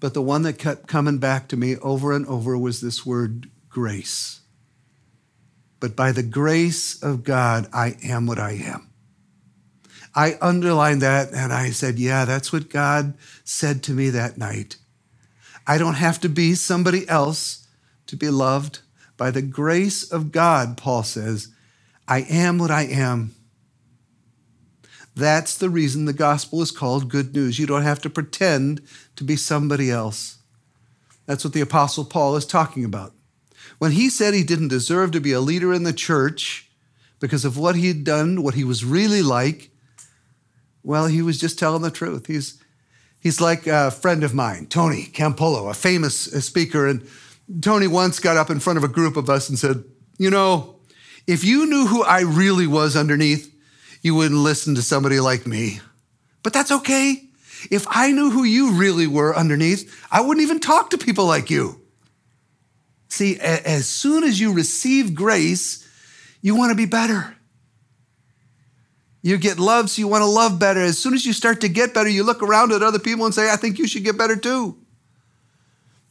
But 0.00 0.14
the 0.14 0.22
one 0.22 0.42
that 0.42 0.58
kept 0.58 0.86
coming 0.86 1.18
back 1.18 1.48
to 1.48 1.56
me 1.56 1.76
over 1.76 2.12
and 2.12 2.26
over 2.26 2.56
was 2.56 2.80
this 2.80 3.04
word 3.04 3.50
grace. 3.68 4.40
But 5.80 5.94
by 5.94 6.12
the 6.12 6.22
grace 6.22 7.00
of 7.02 7.24
God, 7.24 7.68
I 7.72 7.96
am 8.02 8.26
what 8.26 8.38
I 8.38 8.52
am. 8.52 8.88
I 10.14 10.36
underlined 10.40 11.02
that 11.02 11.32
and 11.32 11.52
I 11.52 11.70
said, 11.70 11.98
Yeah, 11.98 12.24
that's 12.24 12.52
what 12.52 12.70
God 12.70 13.14
said 13.44 13.82
to 13.84 13.92
me 13.92 14.10
that 14.10 14.38
night. 14.38 14.76
I 15.66 15.78
don't 15.78 15.94
have 15.94 16.20
to 16.22 16.28
be 16.28 16.54
somebody 16.54 17.08
else 17.08 17.68
to 18.06 18.16
be 18.16 18.30
loved. 18.30 18.80
By 19.18 19.30
the 19.30 19.42
grace 19.42 20.10
of 20.10 20.32
God, 20.32 20.78
Paul 20.78 21.02
says, 21.02 21.48
I 22.06 22.20
am 22.20 22.56
what 22.56 22.70
I 22.70 22.84
am. 22.84 23.34
That's 25.14 25.58
the 25.58 25.68
reason 25.68 26.04
the 26.04 26.12
gospel 26.12 26.62
is 26.62 26.70
called 26.70 27.10
good 27.10 27.34
news. 27.34 27.58
You 27.58 27.66
don't 27.66 27.82
have 27.82 28.00
to 28.02 28.10
pretend 28.10 28.80
to 29.16 29.24
be 29.24 29.34
somebody 29.34 29.90
else. 29.90 30.38
That's 31.26 31.44
what 31.44 31.52
the 31.52 31.60
Apostle 31.60 32.04
Paul 32.04 32.36
is 32.36 32.46
talking 32.46 32.84
about. 32.84 33.12
When 33.78 33.92
he 33.92 34.08
said 34.08 34.32
he 34.32 34.44
didn't 34.44 34.68
deserve 34.68 35.10
to 35.10 35.20
be 35.20 35.32
a 35.32 35.40
leader 35.40 35.74
in 35.74 35.82
the 35.82 35.92
church 35.92 36.70
because 37.18 37.44
of 37.44 37.58
what 37.58 37.74
he 37.74 37.88
had 37.88 38.04
done, 38.04 38.42
what 38.42 38.54
he 38.54 38.62
was 38.62 38.84
really 38.84 39.22
like, 39.22 39.70
Well, 40.84 41.06
he 41.06 41.20
was 41.20 41.38
just 41.38 41.58
telling 41.58 41.82
the 41.82 41.90
truth. 41.90 42.28
He's, 42.28 42.62
he's 43.18 43.40
like 43.40 43.66
a 43.66 43.90
friend 43.90 44.22
of 44.22 44.32
mine, 44.32 44.66
Tony 44.66 45.06
Campolo, 45.12 45.68
a 45.68 45.74
famous 45.74 46.16
speaker. 46.16 46.86
And 46.86 47.06
Tony 47.62 47.86
once 47.86 48.20
got 48.20 48.36
up 48.36 48.50
in 48.50 48.60
front 48.60 48.76
of 48.76 48.84
a 48.84 48.88
group 48.88 49.16
of 49.16 49.30
us 49.30 49.48
and 49.48 49.58
said, 49.58 49.84
You 50.18 50.30
know, 50.30 50.76
if 51.26 51.44
you 51.44 51.66
knew 51.66 51.86
who 51.86 52.02
I 52.02 52.20
really 52.20 52.66
was 52.66 52.96
underneath, 52.96 53.54
you 54.02 54.14
wouldn't 54.14 54.40
listen 54.40 54.74
to 54.74 54.82
somebody 54.82 55.20
like 55.20 55.46
me. 55.46 55.80
But 56.42 56.52
that's 56.52 56.70
okay. 56.70 57.22
If 57.70 57.86
I 57.88 58.12
knew 58.12 58.30
who 58.30 58.44
you 58.44 58.72
really 58.72 59.06
were 59.06 59.36
underneath, 59.36 60.06
I 60.10 60.20
wouldn't 60.20 60.44
even 60.44 60.60
talk 60.60 60.90
to 60.90 60.98
people 60.98 61.26
like 61.26 61.50
you. 61.50 61.80
See, 63.08 63.38
as 63.40 63.88
soon 63.88 64.22
as 64.22 64.38
you 64.38 64.52
receive 64.52 65.14
grace, 65.14 65.86
you 66.40 66.54
want 66.54 66.70
to 66.70 66.76
be 66.76 66.86
better. 66.86 67.34
You 69.22 69.38
get 69.38 69.58
love, 69.58 69.90
so 69.90 70.00
you 70.00 70.08
want 70.08 70.22
to 70.22 70.30
love 70.30 70.58
better. 70.58 70.80
As 70.80 70.98
soon 70.98 71.14
as 71.14 71.26
you 71.26 71.32
start 71.32 71.62
to 71.62 71.68
get 71.68 71.94
better, 71.94 72.08
you 72.08 72.22
look 72.22 72.42
around 72.42 72.72
at 72.72 72.82
other 72.82 72.98
people 72.98 73.24
and 73.24 73.34
say, 73.34 73.50
I 73.50 73.56
think 73.56 73.78
you 73.78 73.88
should 73.88 74.04
get 74.04 74.16
better 74.16 74.36
too. 74.36 74.78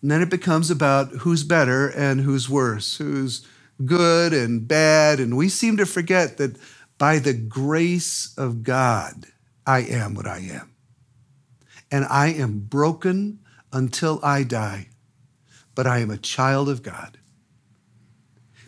And 0.01 0.11
then 0.11 0.21
it 0.21 0.29
becomes 0.29 0.69
about 0.69 1.09
who's 1.09 1.43
better 1.43 1.87
and 1.89 2.21
who's 2.21 2.49
worse, 2.49 2.97
who's 2.97 3.45
good 3.85 4.33
and 4.33 4.67
bad. 4.67 5.19
And 5.19 5.35
we 5.35 5.49
seem 5.49 5.77
to 5.77 5.85
forget 5.85 6.37
that 6.37 6.57
by 6.97 7.19
the 7.19 7.33
grace 7.33 8.33
of 8.37 8.63
God, 8.63 9.25
I 9.65 9.79
am 9.79 10.13
what 10.13 10.27
I 10.27 10.39
am. 10.39 10.71
And 11.91 12.05
I 12.05 12.27
am 12.27 12.59
broken 12.59 13.39
until 13.71 14.19
I 14.23 14.43
die, 14.43 14.89
but 15.75 15.87
I 15.87 15.99
am 15.99 16.11
a 16.11 16.17
child 16.17 16.69
of 16.69 16.83
God. 16.83 17.17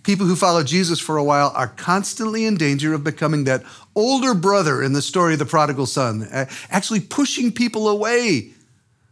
People 0.04 0.26
who 0.26 0.36
follow 0.36 0.64
Jesus 0.64 1.00
for 1.00 1.18
a 1.18 1.24
while 1.24 1.52
are 1.56 1.68
constantly 1.68 2.46
in 2.46 2.56
danger 2.58 2.94
of 2.94 3.04
becoming 3.04 3.44
that 3.44 3.64
older 3.96 4.34
brother 4.34 4.82
in 4.82 4.94
the 4.94 5.02
story 5.02 5.34
of 5.34 5.40
the 5.40 5.46
prodigal 5.46 5.86
son, 5.86 6.28
actually 6.70 7.02
pushing 7.02 7.52
people 7.52 7.88
away 7.88 8.52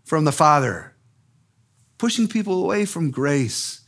from 0.05 0.23
the 0.23 0.31
Father, 0.31 0.93
pushing 1.97 2.27
people 2.27 2.63
away 2.63 2.85
from 2.85 3.11
grace. 3.11 3.81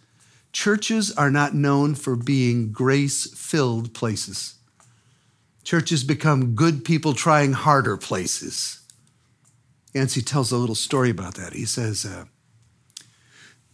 Churches 0.51 1.11
are 1.11 1.31
not 1.31 1.53
known 1.53 1.95
for 1.95 2.15
being 2.15 2.71
grace 2.71 3.31
filled 3.33 3.93
places. 3.93 4.55
Churches 5.63 6.03
become 6.03 6.55
good 6.55 6.83
people 6.83 7.13
trying 7.13 7.53
harder 7.53 7.97
places. 7.97 8.79
Yancey 9.93 10.21
tells 10.21 10.51
a 10.51 10.57
little 10.57 10.75
story 10.75 11.09
about 11.09 11.35
that. 11.35 11.53
He 11.53 11.65
says, 11.65 12.05
uh, 12.05 12.25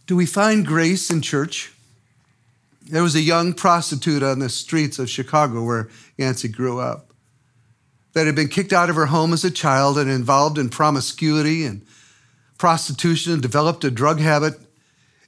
Do 0.06 0.16
we 0.16 0.26
find 0.26 0.66
grace 0.66 1.10
in 1.10 1.22
church? 1.22 1.72
There 2.82 3.02
was 3.02 3.14
a 3.14 3.20
young 3.20 3.52
prostitute 3.52 4.22
on 4.22 4.38
the 4.38 4.48
streets 4.48 4.98
of 4.98 5.10
Chicago 5.10 5.64
where 5.64 5.88
Yancey 6.16 6.48
grew 6.48 6.78
up 6.78 7.12
that 8.12 8.26
had 8.26 8.34
been 8.34 8.48
kicked 8.48 8.72
out 8.72 8.88
of 8.88 8.96
her 8.96 9.06
home 9.06 9.32
as 9.32 9.44
a 9.44 9.50
child 9.50 9.98
and 9.98 10.10
involved 10.10 10.56
in 10.56 10.68
promiscuity 10.68 11.64
and 11.64 11.84
prostitution 12.58 13.32
and 13.32 13.42
developed 13.42 13.84
a 13.84 13.90
drug 13.90 14.20
habit. 14.20 14.54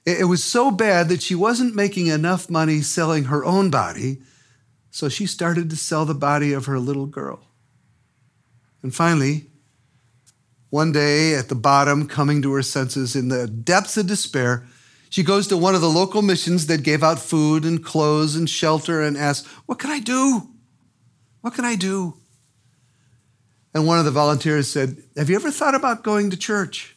It 0.05 0.27
was 0.27 0.43
so 0.43 0.71
bad 0.71 1.09
that 1.09 1.23
she 1.23 1.35
wasn't 1.35 1.75
making 1.75 2.07
enough 2.07 2.49
money 2.49 2.81
selling 2.81 3.25
her 3.25 3.45
own 3.45 3.71
body 3.71 4.19
so 4.91 5.09
she 5.09 5.27
started 5.27 5.71
to 5.71 5.77
sell 5.77 6.05
the 6.05 6.15
body 6.15 6.53
of 6.53 6.67
her 6.67 6.79
little 6.79 7.07
girl. 7.07 7.41
And 8.83 8.95
finally, 8.95 9.47
one 10.71 10.93
day 10.93 11.35
at 11.35 11.49
the 11.49 11.55
bottom, 11.55 12.09
coming 12.09 12.43
to 12.43 12.53
her 12.55 12.63
senses 12.63 13.17
in 13.17 13.29
the 13.29 13.47
depths 13.47 13.97
of 13.97 14.07
despair, 14.07 14.67
she 15.11 15.23
goes 15.23 15.47
to 15.49 15.57
one 15.57 15.75
of 15.75 15.81
the 15.81 15.89
local 15.89 16.21
missions 16.21 16.67
that 16.67 16.83
gave 16.83 17.03
out 17.03 17.19
food 17.19 17.65
and 17.65 17.83
clothes 17.85 18.37
and 18.37 18.49
shelter 18.49 19.01
and 19.01 19.17
asks, 19.17 19.47
What 19.67 19.79
can 19.79 19.91
I 19.91 20.01
do? 20.01 20.49
What 21.41 21.55
can 21.55 21.65
I 21.65 21.77
do? 21.77 22.15
And 23.73 23.87
one 23.87 23.99
of 23.99 24.05
the 24.05 24.11
volunteers 24.11 24.69
said, 24.69 25.03
Have 25.17 25.31
you 25.31 25.37
ever 25.37 25.51
thought 25.51 25.75
about 25.75 26.03
going 26.03 26.31
to 26.31 26.37
church? 26.37 26.97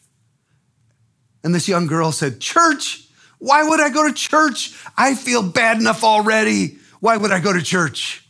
And 1.44 1.54
this 1.54 1.68
young 1.68 1.86
girl 1.86 2.12
said, 2.12 2.40
Church? 2.40 3.08
Why 3.38 3.68
would 3.68 3.80
I 3.80 3.90
go 3.90 4.06
to 4.06 4.14
church? 4.14 4.72
I 4.96 5.16
feel 5.16 5.42
bad 5.42 5.78
enough 5.78 6.04
already. 6.04 6.78
Why 7.00 7.16
would 7.16 7.32
I 7.32 7.40
go 7.40 7.52
to 7.52 7.60
church? 7.60 8.24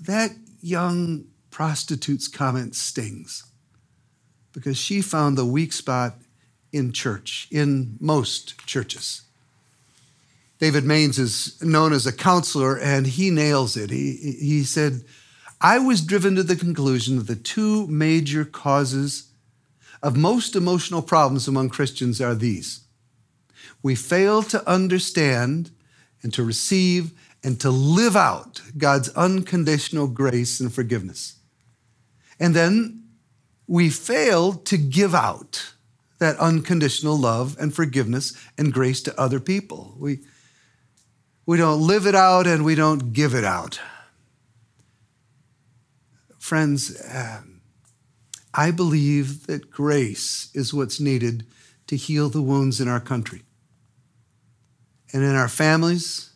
That 0.00 0.32
young 0.60 1.26
prostitute's 1.50 2.26
comment 2.26 2.74
stings 2.74 3.44
because 4.52 4.76
she 4.76 5.00
found 5.00 5.38
the 5.38 5.44
weak 5.44 5.72
spot 5.72 6.16
in 6.72 6.90
church, 6.90 7.46
in 7.52 7.96
most 8.00 8.66
churches. 8.66 9.22
David 10.58 10.84
Maines 10.84 11.18
is 11.18 11.62
known 11.62 11.92
as 11.92 12.06
a 12.06 12.12
counselor, 12.12 12.76
and 12.78 13.06
he 13.06 13.30
nails 13.30 13.76
it. 13.76 13.90
He, 13.90 14.36
he 14.40 14.64
said, 14.64 15.04
I 15.60 15.78
was 15.78 16.00
driven 16.00 16.34
to 16.34 16.42
the 16.42 16.56
conclusion 16.56 17.18
that 17.18 17.26
the 17.26 17.36
two 17.36 17.86
major 17.86 18.44
causes 18.44 19.30
of 20.02 20.16
most 20.16 20.56
emotional 20.56 21.02
problems 21.02 21.48
among 21.48 21.68
Christians 21.68 22.20
are 22.20 22.34
these 22.34 22.86
we 23.82 23.94
fail 23.94 24.42
to 24.42 24.68
understand 24.68 25.70
and 26.22 26.32
to 26.34 26.42
receive 26.42 27.12
and 27.44 27.60
to 27.60 27.70
live 27.70 28.16
out 28.16 28.60
God's 28.76 29.08
unconditional 29.10 30.08
grace 30.08 30.58
and 30.58 30.72
forgiveness. 30.72 31.36
And 32.40 32.54
then 32.54 33.04
we 33.68 33.90
fail 33.90 34.54
to 34.54 34.76
give 34.76 35.14
out 35.14 35.72
that 36.18 36.36
unconditional 36.38 37.16
love 37.16 37.56
and 37.60 37.74
forgiveness 37.74 38.32
and 38.58 38.72
grace 38.72 39.02
to 39.02 39.20
other 39.20 39.38
people. 39.38 39.94
We, 39.98 40.20
we 41.44 41.56
don't 41.56 41.86
live 41.86 42.06
it 42.06 42.14
out 42.14 42.46
and 42.46 42.64
we 42.64 42.74
don't 42.74 43.12
give 43.12 43.34
it 43.34 43.44
out. 43.44 43.78
Friends, 46.38 47.00
um, 47.12 47.55
I 48.56 48.70
believe 48.70 49.46
that 49.46 49.70
grace 49.70 50.48
is 50.54 50.72
what's 50.72 50.98
needed 50.98 51.46
to 51.88 51.96
heal 51.96 52.30
the 52.30 52.40
wounds 52.40 52.80
in 52.80 52.88
our 52.88 53.00
country 53.00 53.42
and 55.12 55.22
in 55.22 55.34
our 55.34 55.48
families 55.48 56.30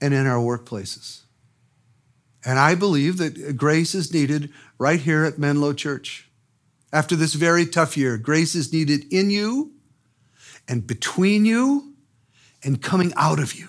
and 0.00 0.12
in 0.12 0.26
our 0.26 0.38
workplaces. 0.38 1.20
And 2.44 2.58
I 2.58 2.74
believe 2.74 3.16
that 3.18 3.56
grace 3.56 3.94
is 3.94 4.12
needed 4.12 4.50
right 4.76 5.00
here 5.00 5.24
at 5.24 5.38
Menlo 5.38 5.72
Church. 5.72 6.28
After 6.92 7.16
this 7.16 7.34
very 7.34 7.64
tough 7.64 7.96
year, 7.96 8.18
grace 8.18 8.54
is 8.54 8.72
needed 8.72 9.04
in 9.12 9.30
you 9.30 9.72
and 10.68 10.86
between 10.86 11.44
you 11.44 11.94
and 12.62 12.82
coming 12.82 13.12
out 13.16 13.38
of 13.38 13.54
you. 13.54 13.68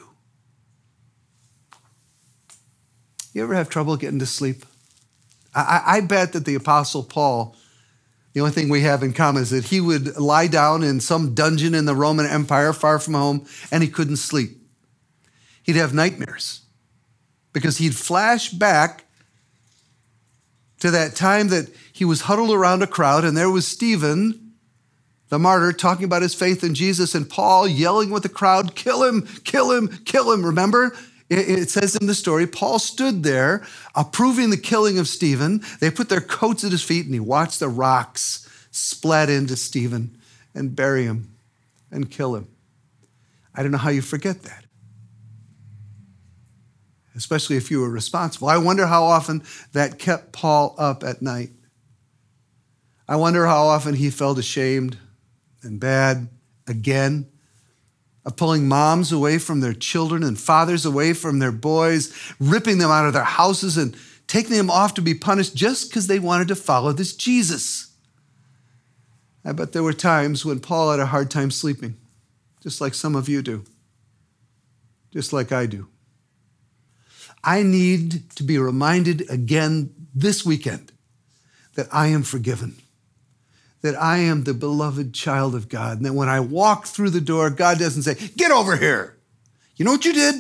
You 3.34 3.44
ever 3.44 3.54
have 3.54 3.70
trouble 3.70 3.98
getting 3.98 4.20
to 4.20 4.26
sleep? 4.26 4.66
I, 5.56 5.82
I, 5.86 6.02
bet 6.02 6.34
that 6.34 6.46
the 6.46 6.56
Apostle 6.56 7.04
Paul, 7.04 7.56
the 8.34 8.42
only 8.42 8.52
thing 8.52 8.68
we 8.68 8.82
have 8.82 9.04
in 9.04 9.14
common 9.14 9.44
is 9.44 9.52
that 9.52 9.66
he 9.66 9.80
would 9.80 10.18
lie 10.18 10.48
down 10.48 10.84
in 10.84 11.00
some 11.00 11.34
dungeon 11.34 11.74
in 11.74 11.86
the 11.86 11.96
Roman 11.96 12.26
Empire 12.26 12.74
far 12.74 13.00
from 13.00 13.14
home 13.14 13.48
and 13.72 13.82
he 13.82 13.90
couldn't 13.90 14.18
sleep. 14.18 14.62
He'd 15.64 15.78
have 15.78 15.94
nightmares 15.94 16.62
because 17.54 17.78
he'd 17.78 17.96
flash 17.96 18.50
back 18.50 19.06
to 20.80 20.92
that 20.92 21.16
time 21.16 21.48
that 21.48 21.74
he 21.94 22.04
was 22.04 22.22
huddled 22.22 22.52
around 22.52 22.84
a 22.84 22.88
crowd 22.88 23.24
and 23.24 23.38
there 23.38 23.50
was 23.50 23.66
Stephen, 23.66 24.52
the 25.30 25.40
martyr, 25.40 25.72
talking 25.72 26.04
about 26.04 26.22
his 26.22 26.36
faith 26.36 26.64
in 26.64 26.76
Jesus, 26.76 27.16
and 27.16 27.30
Paul 27.30 27.68
yelling 27.68 28.12
with 28.12 28.24
the 28.24 28.30
crowd, 28.30 28.76
Kill 28.76 29.04
him, 29.04 29.26
kill 29.44 29.72
him, 29.72 29.88
kill 30.06 30.32
him. 30.32 30.46
Remember? 30.46 30.96
It 31.28 31.72
says 31.72 31.96
in 31.96 32.06
the 32.06 32.14
story, 32.14 32.46
Paul 32.46 32.78
stood 32.78 33.24
there 33.24 33.66
approving 33.96 34.52
the 34.52 34.58
killing 34.58 35.00
of 35.00 35.08
Stephen. 35.08 35.62
They 35.80 35.90
put 35.90 36.08
their 36.08 36.22
coats 36.22 36.64
at 36.64 36.72
his 36.72 36.84
feet 36.84 37.06
and 37.06 37.14
he 37.16 37.20
watched 37.20 37.60
the 37.60 37.68
rocks 37.68 38.48
splat 38.70 39.30
into 39.30 39.56
Stephen 39.56 40.18
and 40.54 40.76
bury 40.76 41.06
him 41.06 41.36
and 41.90 42.12
kill 42.12 42.36
him. 42.36 42.48
I 43.56 43.64
don't 43.64 43.72
know 43.72 43.80
how 43.80 43.90
you 43.90 44.04
forget 44.04 44.44
that, 44.44 44.66
especially 47.16 47.56
if 47.58 47.72
you 47.72 47.80
were 47.80 47.90
responsible. 47.90 48.50
I 48.50 48.58
wonder 48.58 48.86
how 48.86 49.06
often 49.06 49.44
that 49.74 49.98
kept 49.98 50.32
Paul 50.32 50.76
up 50.78 51.04
at 51.04 51.22
night. 51.22 51.52
I 53.08 53.16
wonder 53.16 53.46
how 53.46 53.66
often 53.66 53.96
he 53.96 54.10
felt 54.10 54.38
ashamed 54.38 54.98
and 55.64 55.80
bad 55.80 56.28
again 56.68 57.32
of 58.26 58.36
pulling 58.36 58.68
moms 58.68 59.12
away 59.12 59.38
from 59.38 59.60
their 59.60 59.74
children 59.74 60.24
and 60.24 60.40
fathers 60.40 60.86
away 60.86 61.14
from 61.14 61.40
their 61.40 61.52
boys, 61.52 62.14
ripping 62.40 62.80
them 62.80 62.90
out 62.90 63.06
of 63.06 63.14
their 63.14 63.24
houses 63.24 63.78
and 63.78 63.96
taking 64.28 64.58
them 64.58 64.72
off 64.72 64.96
to 64.96 65.02
be 65.02 65.14
punished 65.14 65.56
just 65.56 65.90
because 65.90 66.08
they 66.08 66.20
wanted 66.20 66.48
to 66.48 66.56
follow 66.56 66.92
this 66.92 67.16
Jesus. 67.16 67.92
I 69.44 69.52
bet 69.52 69.74
there 69.74 69.84
were 69.84 69.94
times 69.94 70.44
when 70.44 70.60
Paul 70.60 70.90
had 70.90 71.00
a 71.00 71.06
hard 71.06 71.30
time 71.30 71.52
sleeping, 71.52 71.96
just 72.64 72.82
like 72.82 72.96
some 72.96 73.16
of 73.16 73.30
you 73.30 73.44
do, 73.44 73.64
just 75.14 75.32
like 75.32 75.52
I 75.52 75.68
do. 75.68 75.88
I 77.44 77.62
need 77.62 78.32
to 78.38 78.44
be 78.44 78.58
reminded 78.58 79.30
again 79.30 79.94
this 80.16 80.44
weekend 80.44 80.92
that 81.76 81.88
I 81.92 82.08
am 82.08 82.24
forgiven 82.24 82.78
that 83.86 84.02
I 84.02 84.18
am 84.18 84.44
the 84.44 84.56
beloved 84.56 85.14
child 85.14 85.54
of 85.54 85.70
God. 85.70 85.98
And 85.98 86.06
that 86.08 86.14
when 86.14 86.28
I 86.28 86.40
walk 86.40 86.88
through 86.88 87.12
the 87.12 87.22
door, 87.22 87.52
God 87.52 87.78
doesn't 87.78 88.02
say, 88.02 88.16
Get 88.36 88.52
over 88.52 88.76
here. 88.76 89.16
You 89.76 89.86
know 89.86 89.92
what 89.92 90.06
you 90.06 90.14
did? 90.14 90.36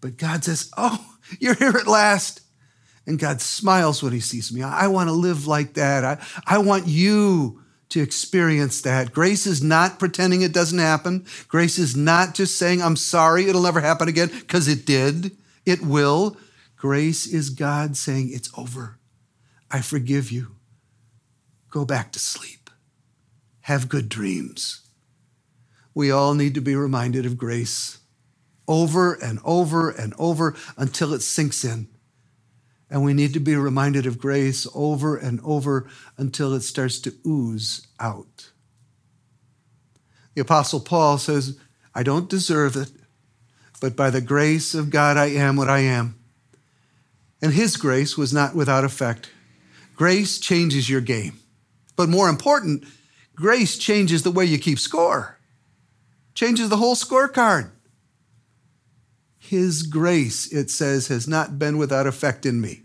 But 0.00 0.16
God 0.16 0.42
says, 0.42 0.70
Oh, 0.76 1.04
you're 1.38 1.54
here 1.54 1.76
at 1.76 1.86
last. 1.86 2.40
And 3.06 3.18
God 3.18 3.42
smiles 3.42 4.02
when 4.02 4.14
he 4.14 4.20
sees 4.20 4.50
me. 4.50 4.62
I, 4.62 4.86
want 4.86 5.08
to 5.08 5.12
live 5.12 5.46
like 5.46 5.74
that. 5.74 6.04
I, 6.04 6.24
I 6.46 6.58
want 6.58 6.86
you 6.86 7.60
to 7.90 8.00
experience 8.00 8.80
that. 8.82 9.12
Grace 9.12 9.46
is 9.46 9.62
not 9.62 9.98
pretending 9.98 10.40
it 10.40 10.54
doesn't 10.54 10.78
happen. 10.78 11.26
Grace 11.48 11.78
is 11.78 11.96
not 11.96 12.34
just 12.34 12.56
saying, 12.56 12.80
I'm 12.80 12.96
sorry, 12.96 13.46
it'll 13.46 13.62
never 13.62 13.80
happen 13.80 14.08
again, 14.08 14.28
because 14.28 14.68
it 14.68 14.86
did. 14.86 15.36
It 15.66 15.82
will. 15.82 16.36
Grace 16.76 17.26
is 17.26 17.50
God 17.50 17.96
saying, 17.96 18.30
It's 18.32 18.50
over. 18.56 18.98
I 19.70 19.82
forgive 19.82 20.30
you. 20.30 20.52
Go 21.72 21.86
back 21.86 22.12
to 22.12 22.18
sleep. 22.18 22.68
Have 23.62 23.88
good 23.88 24.10
dreams. 24.10 24.82
We 25.94 26.10
all 26.10 26.34
need 26.34 26.54
to 26.54 26.60
be 26.60 26.76
reminded 26.76 27.24
of 27.24 27.38
grace 27.38 27.98
over 28.68 29.14
and 29.14 29.40
over 29.42 29.88
and 29.88 30.12
over 30.18 30.54
until 30.76 31.14
it 31.14 31.22
sinks 31.22 31.64
in. 31.64 31.88
And 32.90 33.02
we 33.02 33.14
need 33.14 33.32
to 33.32 33.40
be 33.40 33.56
reminded 33.56 34.04
of 34.04 34.18
grace 34.18 34.66
over 34.74 35.16
and 35.16 35.40
over 35.42 35.88
until 36.18 36.52
it 36.52 36.60
starts 36.60 37.00
to 37.00 37.14
ooze 37.26 37.86
out. 37.98 38.50
The 40.34 40.42
Apostle 40.42 40.80
Paul 40.80 41.16
says, 41.16 41.58
I 41.94 42.02
don't 42.02 42.28
deserve 42.28 42.76
it, 42.76 42.90
but 43.80 43.96
by 43.96 44.10
the 44.10 44.20
grace 44.20 44.74
of 44.74 44.90
God, 44.90 45.16
I 45.16 45.26
am 45.26 45.56
what 45.56 45.70
I 45.70 45.80
am. 45.80 46.18
And 47.40 47.54
his 47.54 47.78
grace 47.78 48.18
was 48.18 48.30
not 48.30 48.54
without 48.54 48.84
effect. 48.84 49.30
Grace 49.96 50.38
changes 50.38 50.90
your 50.90 51.00
game. 51.00 51.38
But 52.02 52.08
more 52.08 52.28
important, 52.28 52.84
grace 53.36 53.78
changes 53.78 54.24
the 54.24 54.32
way 54.32 54.44
you 54.44 54.58
keep 54.58 54.80
score, 54.80 55.38
changes 56.34 56.68
the 56.68 56.76
whole 56.76 56.96
scorecard. 56.96 57.70
His 59.38 59.84
grace, 59.84 60.52
it 60.52 60.68
says, 60.68 61.06
has 61.06 61.28
not 61.28 61.60
been 61.60 61.78
without 61.78 62.08
effect 62.08 62.44
in 62.44 62.60
me. 62.60 62.82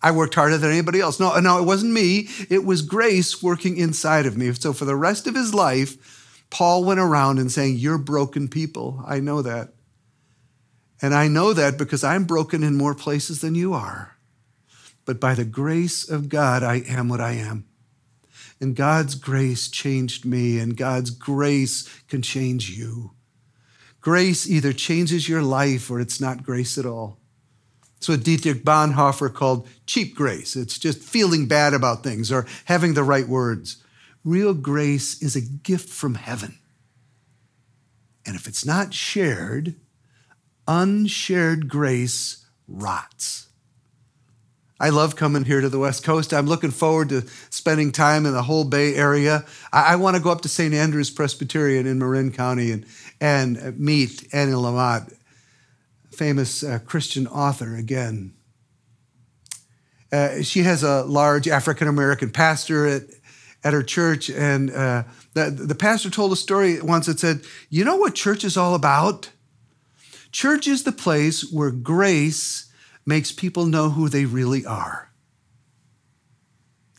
I 0.00 0.10
worked 0.10 0.36
harder 0.36 0.56
than 0.56 0.70
anybody 0.70 1.00
else. 1.00 1.20
No, 1.20 1.38
no, 1.38 1.58
it 1.58 1.66
wasn't 1.66 1.92
me. 1.92 2.28
It 2.48 2.64
was 2.64 2.80
grace 2.80 3.42
working 3.42 3.76
inside 3.76 4.24
of 4.24 4.38
me. 4.38 4.50
So 4.54 4.72
for 4.72 4.86
the 4.86 4.96
rest 4.96 5.26
of 5.26 5.34
his 5.34 5.52
life, 5.52 6.46
Paul 6.48 6.82
went 6.82 6.98
around 6.98 7.38
and 7.38 7.52
saying, 7.52 7.76
You're 7.76 7.98
broken 7.98 8.48
people. 8.48 9.04
I 9.06 9.20
know 9.20 9.42
that. 9.42 9.74
And 11.02 11.12
I 11.12 11.28
know 11.28 11.52
that 11.52 11.76
because 11.76 12.02
I'm 12.02 12.24
broken 12.24 12.62
in 12.62 12.74
more 12.74 12.94
places 12.94 13.42
than 13.42 13.54
you 13.54 13.74
are. 13.74 14.16
But 15.04 15.20
by 15.20 15.34
the 15.34 15.44
grace 15.44 16.08
of 16.08 16.30
God, 16.30 16.62
I 16.62 16.76
am 16.88 17.10
what 17.10 17.20
I 17.20 17.32
am. 17.32 17.66
And 18.60 18.74
God's 18.74 19.14
grace 19.14 19.68
changed 19.68 20.24
me, 20.24 20.58
and 20.58 20.76
God's 20.76 21.10
grace 21.10 21.88
can 22.08 22.22
change 22.22 22.70
you. 22.70 23.12
Grace 24.00 24.48
either 24.48 24.72
changes 24.72 25.28
your 25.28 25.42
life 25.42 25.90
or 25.90 26.00
it's 26.00 26.20
not 26.20 26.42
grace 26.42 26.78
at 26.78 26.86
all. 26.86 27.18
It's 27.96 28.08
what 28.08 28.22
Dietrich 28.22 28.64
Bonhoeffer 28.64 29.32
called 29.32 29.66
cheap 29.86 30.14
grace. 30.14 30.54
It's 30.54 30.78
just 30.78 31.02
feeling 31.02 31.48
bad 31.48 31.74
about 31.74 32.02
things 32.02 32.30
or 32.30 32.46
having 32.66 32.94
the 32.94 33.02
right 33.02 33.26
words. 33.26 33.82
Real 34.24 34.54
grace 34.54 35.20
is 35.22 35.34
a 35.34 35.40
gift 35.40 35.88
from 35.88 36.14
heaven. 36.14 36.58
And 38.24 38.36
if 38.36 38.46
it's 38.46 38.66
not 38.66 38.92
shared, 38.92 39.74
unshared 40.68 41.68
grace 41.68 42.44
rots. 42.68 43.45
I 44.78 44.90
love 44.90 45.16
coming 45.16 45.44
here 45.44 45.62
to 45.62 45.70
the 45.70 45.78
West 45.78 46.04
Coast. 46.04 46.34
I'm 46.34 46.46
looking 46.46 46.70
forward 46.70 47.08
to 47.08 47.22
spending 47.48 47.92
time 47.92 48.26
in 48.26 48.32
the 48.32 48.42
whole 48.42 48.64
Bay 48.64 48.94
Area. 48.94 49.46
I, 49.72 49.94
I 49.94 49.96
want 49.96 50.16
to 50.16 50.22
go 50.22 50.30
up 50.30 50.42
to 50.42 50.48
St. 50.48 50.74
Andrew's 50.74 51.10
Presbyterian 51.10 51.86
in 51.86 51.98
Marin 51.98 52.30
County 52.30 52.72
and, 52.72 52.84
and 53.18 53.78
meet 53.78 54.28
Annie 54.34 54.52
Lamott, 54.52 55.14
famous 56.10 56.62
uh, 56.62 56.80
Christian 56.84 57.26
author 57.26 57.74
again. 57.74 58.34
Uh, 60.12 60.42
she 60.42 60.62
has 60.62 60.82
a 60.82 61.04
large 61.04 61.48
African 61.48 61.88
American 61.88 62.30
pastor 62.30 62.86
at, 62.86 63.02
at 63.64 63.72
her 63.72 63.82
church, 63.82 64.28
and 64.28 64.70
uh, 64.70 65.04
the, 65.32 65.50
the 65.50 65.74
pastor 65.74 66.10
told 66.10 66.32
a 66.32 66.36
story 66.36 66.82
once 66.82 67.06
that 67.06 67.18
said, 67.18 67.40
You 67.70 67.84
know 67.84 67.96
what 67.96 68.14
church 68.14 68.44
is 68.44 68.58
all 68.58 68.74
about? 68.74 69.30
Church 70.32 70.68
is 70.68 70.84
the 70.84 70.92
place 70.92 71.50
where 71.50 71.70
grace 71.70 72.65
makes 73.06 73.32
people 73.32 73.66
know 73.66 73.90
who 73.90 74.08
they 74.08 74.24
really 74.24 74.66
are. 74.66 75.10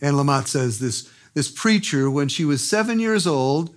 And 0.01 0.15
Lamott 0.15 0.47
says 0.47 0.79
this, 0.79 1.09
this 1.33 1.51
preacher, 1.51 2.09
when 2.09 2.29
she 2.29 2.45
was 2.45 2.67
seven 2.67 2.99
years 2.99 3.27
old, 3.27 3.75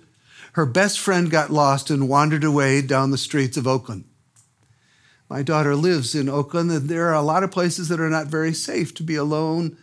her 0.53 0.65
best 0.65 0.99
friend 0.99 1.29
got 1.29 1.49
lost 1.49 1.89
and 1.89 2.09
wandered 2.09 2.43
away 2.43 2.81
down 2.81 3.11
the 3.11 3.17
streets 3.17 3.57
of 3.57 3.67
Oakland. 3.67 4.05
My 5.29 5.43
daughter 5.43 5.75
lives 5.75 6.13
in 6.13 6.27
Oakland, 6.27 6.71
and 6.71 6.89
there 6.89 7.07
are 7.07 7.15
a 7.15 7.21
lot 7.21 7.43
of 7.43 7.51
places 7.51 7.87
that 7.87 8.01
are 8.01 8.09
not 8.09 8.27
very 8.27 8.53
safe 8.53 8.93
to 8.95 9.03
be 9.03 9.15
alone 9.15 9.77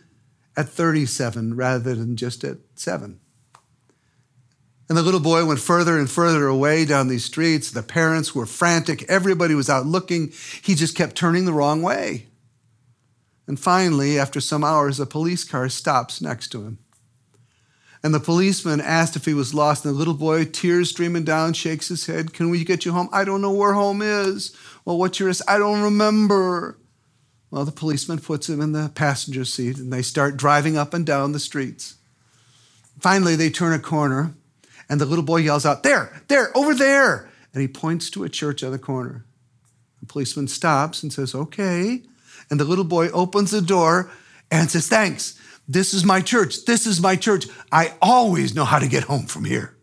at 0.55 0.69
37 0.69 1.55
rather 1.55 1.95
than 1.95 2.15
just 2.15 2.43
at 2.43 2.57
seven. 2.75 3.19
And 4.87 4.97
the 4.97 5.03
little 5.03 5.19
boy 5.19 5.45
went 5.45 5.59
further 5.59 5.97
and 5.97 6.09
further 6.09 6.47
away 6.47 6.85
down 6.85 7.07
these 7.07 7.25
streets. 7.25 7.71
The 7.71 7.83
parents 7.83 8.33
were 8.33 8.47
frantic. 8.47 9.03
Everybody 9.03 9.53
was 9.55 9.69
out 9.69 9.85
looking. 9.85 10.31
He 10.63 10.73
just 10.73 10.95
kept 10.95 11.15
turning 11.15 11.45
the 11.45 11.53
wrong 11.53 11.81
way. 11.81 12.28
And 13.49 13.59
finally, 13.59 14.19
after 14.19 14.39
some 14.39 14.63
hours, 14.63 14.99
a 14.99 15.07
police 15.07 15.43
car 15.43 15.69
stops 15.69 16.21
next 16.21 16.49
to 16.49 16.63
him. 16.63 16.77
And 18.03 18.13
the 18.13 18.19
policeman 18.19 18.79
asked 18.79 19.15
if 19.15 19.25
he 19.25 19.33
was 19.33 19.55
lost, 19.55 19.83
and 19.83 19.95
the 19.95 19.97
little 19.97 20.13
boy, 20.13 20.45
tears 20.45 20.91
streaming 20.91 21.23
down, 21.23 21.53
shakes 21.53 21.87
his 21.87 22.05
head. 22.05 22.31
Can 22.31 22.51
we 22.51 22.63
get 22.63 22.85
you 22.85 22.91
home? 22.91 23.09
I 23.11 23.23
don't 23.23 23.41
know 23.41 23.51
where 23.51 23.73
home 23.73 24.03
is. 24.03 24.55
Well, 24.85 24.99
what's 24.99 25.19
your? 25.19 25.33
I 25.47 25.57
don't 25.57 25.81
remember. 25.81 26.77
Well, 27.49 27.65
the 27.65 27.71
policeman 27.71 28.19
puts 28.19 28.47
him 28.47 28.61
in 28.61 28.73
the 28.73 28.91
passenger 28.93 29.45
seat, 29.45 29.79
and 29.79 29.91
they 29.91 30.03
start 30.03 30.37
driving 30.37 30.77
up 30.77 30.93
and 30.93 31.03
down 31.03 31.31
the 31.31 31.39
streets. 31.39 31.95
Finally, 32.99 33.35
they 33.35 33.49
turn 33.49 33.73
a 33.73 33.79
corner, 33.79 34.35
and 34.87 35.01
the 35.01 35.07
little 35.07 35.25
boy 35.25 35.37
yells 35.37 35.65
out, 35.65 35.81
There, 35.81 36.21
there, 36.27 36.55
over 36.55 36.75
there. 36.75 37.31
And 37.55 37.61
he 37.63 37.67
points 37.67 38.11
to 38.11 38.23
a 38.23 38.29
church 38.29 38.63
on 38.63 38.71
the 38.71 38.77
corner. 38.77 39.25
The 40.01 40.05
policeman 40.05 40.47
stops 40.47 41.01
and 41.01 41.11
says, 41.11 41.33
Okay. 41.33 42.03
And 42.49 42.59
the 42.59 42.65
little 42.65 42.85
boy 42.85 43.09
opens 43.09 43.51
the 43.51 43.61
door 43.61 44.09
and 44.51 44.69
says, 44.69 44.87
Thanks. 44.87 45.39
This 45.67 45.93
is 45.93 46.03
my 46.03 46.19
church. 46.19 46.65
This 46.65 46.87
is 46.87 46.99
my 46.99 47.15
church. 47.15 47.45
I 47.71 47.93
always 48.01 48.55
know 48.55 48.65
how 48.65 48.79
to 48.79 48.87
get 48.87 49.03
home 49.03 49.27
from 49.27 49.45
here. 49.45 49.75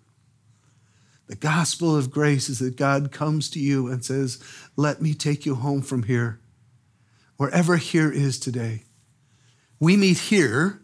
The 1.29 1.37
gospel 1.37 1.97
of 1.97 2.11
grace 2.11 2.49
is 2.49 2.59
that 2.59 2.77
God 2.77 3.13
comes 3.13 3.49
to 3.51 3.61
you 3.61 3.87
and 3.87 4.05
says, 4.05 4.43
Let 4.75 5.01
me 5.01 5.15
take 5.15 5.47
you 5.47 5.55
home 5.55 5.83
from 5.83 6.03
here, 6.05 6.41
wherever 7.37 7.77
here 7.77 8.11
is 8.11 8.39
today. 8.39 8.83
We 9.79 9.97
meet 9.97 10.19
here 10.19 10.83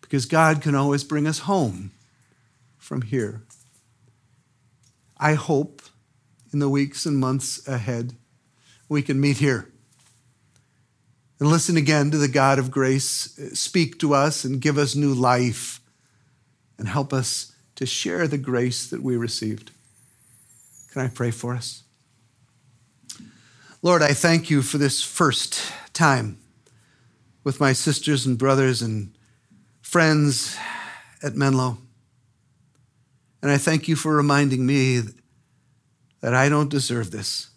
because 0.00 0.26
God 0.26 0.62
can 0.62 0.74
always 0.76 1.02
bring 1.02 1.26
us 1.26 1.40
home 1.40 1.90
from 2.76 3.02
here. 3.02 3.42
I 5.16 5.34
hope 5.34 5.82
in 6.52 6.58
the 6.58 6.68
weeks 6.68 7.06
and 7.06 7.16
months 7.16 7.66
ahead 7.66 8.14
we 8.88 9.02
can 9.02 9.20
meet 9.20 9.38
here 9.38 9.71
and 11.42 11.50
listen 11.50 11.76
again 11.76 12.12
to 12.12 12.18
the 12.18 12.28
God 12.28 12.60
of 12.60 12.70
grace 12.70 13.36
uh, 13.36 13.52
speak 13.52 13.98
to 13.98 14.14
us 14.14 14.44
and 14.44 14.60
give 14.60 14.78
us 14.78 14.94
new 14.94 15.12
life 15.12 15.80
and 16.78 16.86
help 16.86 17.12
us 17.12 17.50
to 17.74 17.84
share 17.84 18.28
the 18.28 18.38
grace 18.38 18.86
that 18.86 19.02
we 19.02 19.16
received. 19.16 19.72
Can 20.92 21.02
I 21.02 21.08
pray 21.08 21.32
for 21.32 21.56
us? 21.56 21.82
Lord, 23.82 24.02
I 24.02 24.12
thank 24.12 24.50
you 24.50 24.62
for 24.62 24.78
this 24.78 25.02
first 25.02 25.60
time 25.92 26.38
with 27.42 27.58
my 27.58 27.72
sisters 27.72 28.24
and 28.24 28.38
brothers 28.38 28.80
and 28.80 29.12
friends 29.80 30.56
at 31.24 31.34
Menlo. 31.34 31.78
And 33.42 33.50
I 33.50 33.58
thank 33.58 33.88
you 33.88 33.96
for 33.96 34.14
reminding 34.14 34.64
me 34.64 35.00
that 36.20 36.34
I 36.34 36.48
don't 36.48 36.70
deserve 36.70 37.10
this 37.10 37.48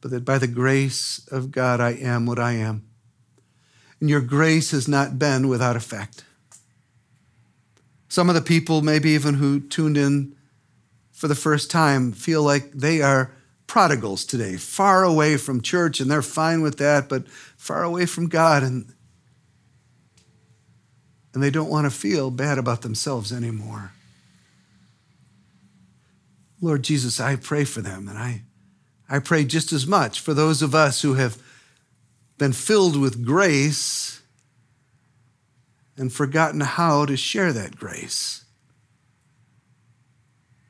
but 0.00 0.10
that 0.10 0.24
by 0.24 0.38
the 0.38 0.46
grace 0.46 1.26
of 1.30 1.50
God 1.50 1.80
I 1.80 1.90
am 1.92 2.26
what 2.26 2.38
I 2.38 2.52
am. 2.52 2.84
And 4.00 4.10
your 4.10 4.20
grace 4.20 4.70
has 4.72 4.86
not 4.86 5.18
been 5.18 5.48
without 5.48 5.76
effect. 5.76 6.24
Some 8.08 8.28
of 8.28 8.34
the 8.34 8.42
people, 8.42 8.82
maybe 8.82 9.10
even 9.10 9.34
who 9.34 9.60
tuned 9.60 9.96
in 9.96 10.36
for 11.12 11.28
the 11.28 11.34
first 11.34 11.70
time, 11.70 12.12
feel 12.12 12.42
like 12.42 12.72
they 12.72 13.00
are 13.00 13.32
prodigals 13.66 14.24
today, 14.24 14.56
far 14.56 15.02
away 15.02 15.36
from 15.36 15.60
church, 15.60 15.98
and 15.98 16.10
they're 16.10 16.22
fine 16.22 16.62
with 16.62 16.78
that, 16.78 17.08
but 17.08 17.28
far 17.56 17.82
away 17.82 18.06
from 18.06 18.28
God, 18.28 18.62
and, 18.62 18.94
and 21.34 21.42
they 21.42 21.50
don't 21.50 21.70
want 21.70 21.84
to 21.84 21.90
feel 21.90 22.30
bad 22.30 22.58
about 22.58 22.82
themselves 22.82 23.32
anymore. 23.32 23.92
Lord 26.60 26.84
Jesus, 26.84 27.20
I 27.20 27.36
pray 27.36 27.64
for 27.64 27.80
them, 27.80 28.08
and 28.08 28.16
I 28.16 28.42
I 29.08 29.18
pray 29.20 29.44
just 29.44 29.72
as 29.72 29.86
much 29.86 30.20
for 30.20 30.34
those 30.34 30.62
of 30.62 30.74
us 30.74 31.02
who 31.02 31.14
have 31.14 31.40
been 32.38 32.52
filled 32.52 32.98
with 32.98 33.24
grace 33.24 34.20
and 35.96 36.12
forgotten 36.12 36.60
how 36.60 37.06
to 37.06 37.16
share 37.16 37.52
that 37.52 37.76
grace. 37.76 38.44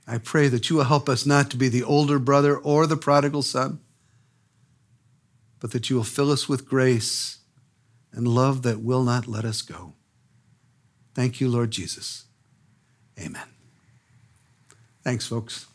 I 0.06 0.18
pray 0.18 0.48
that 0.48 0.70
you 0.70 0.76
will 0.76 0.84
help 0.84 1.08
us 1.08 1.26
not 1.26 1.50
to 1.50 1.56
be 1.56 1.68
the 1.68 1.82
older 1.82 2.18
brother 2.18 2.56
or 2.56 2.86
the 2.86 2.96
prodigal 2.96 3.42
son, 3.42 3.80
but 5.58 5.72
that 5.72 5.90
you 5.90 5.96
will 5.96 6.04
fill 6.04 6.30
us 6.30 6.48
with 6.48 6.68
grace 6.68 7.38
and 8.12 8.28
love 8.28 8.62
that 8.62 8.80
will 8.80 9.02
not 9.02 9.26
let 9.26 9.44
us 9.44 9.62
go. 9.62 9.94
Thank 11.14 11.40
you, 11.40 11.48
Lord 11.48 11.70
Jesus. 11.70 12.24
Amen. 13.18 13.48
Thanks, 15.02 15.26
folks. 15.26 15.66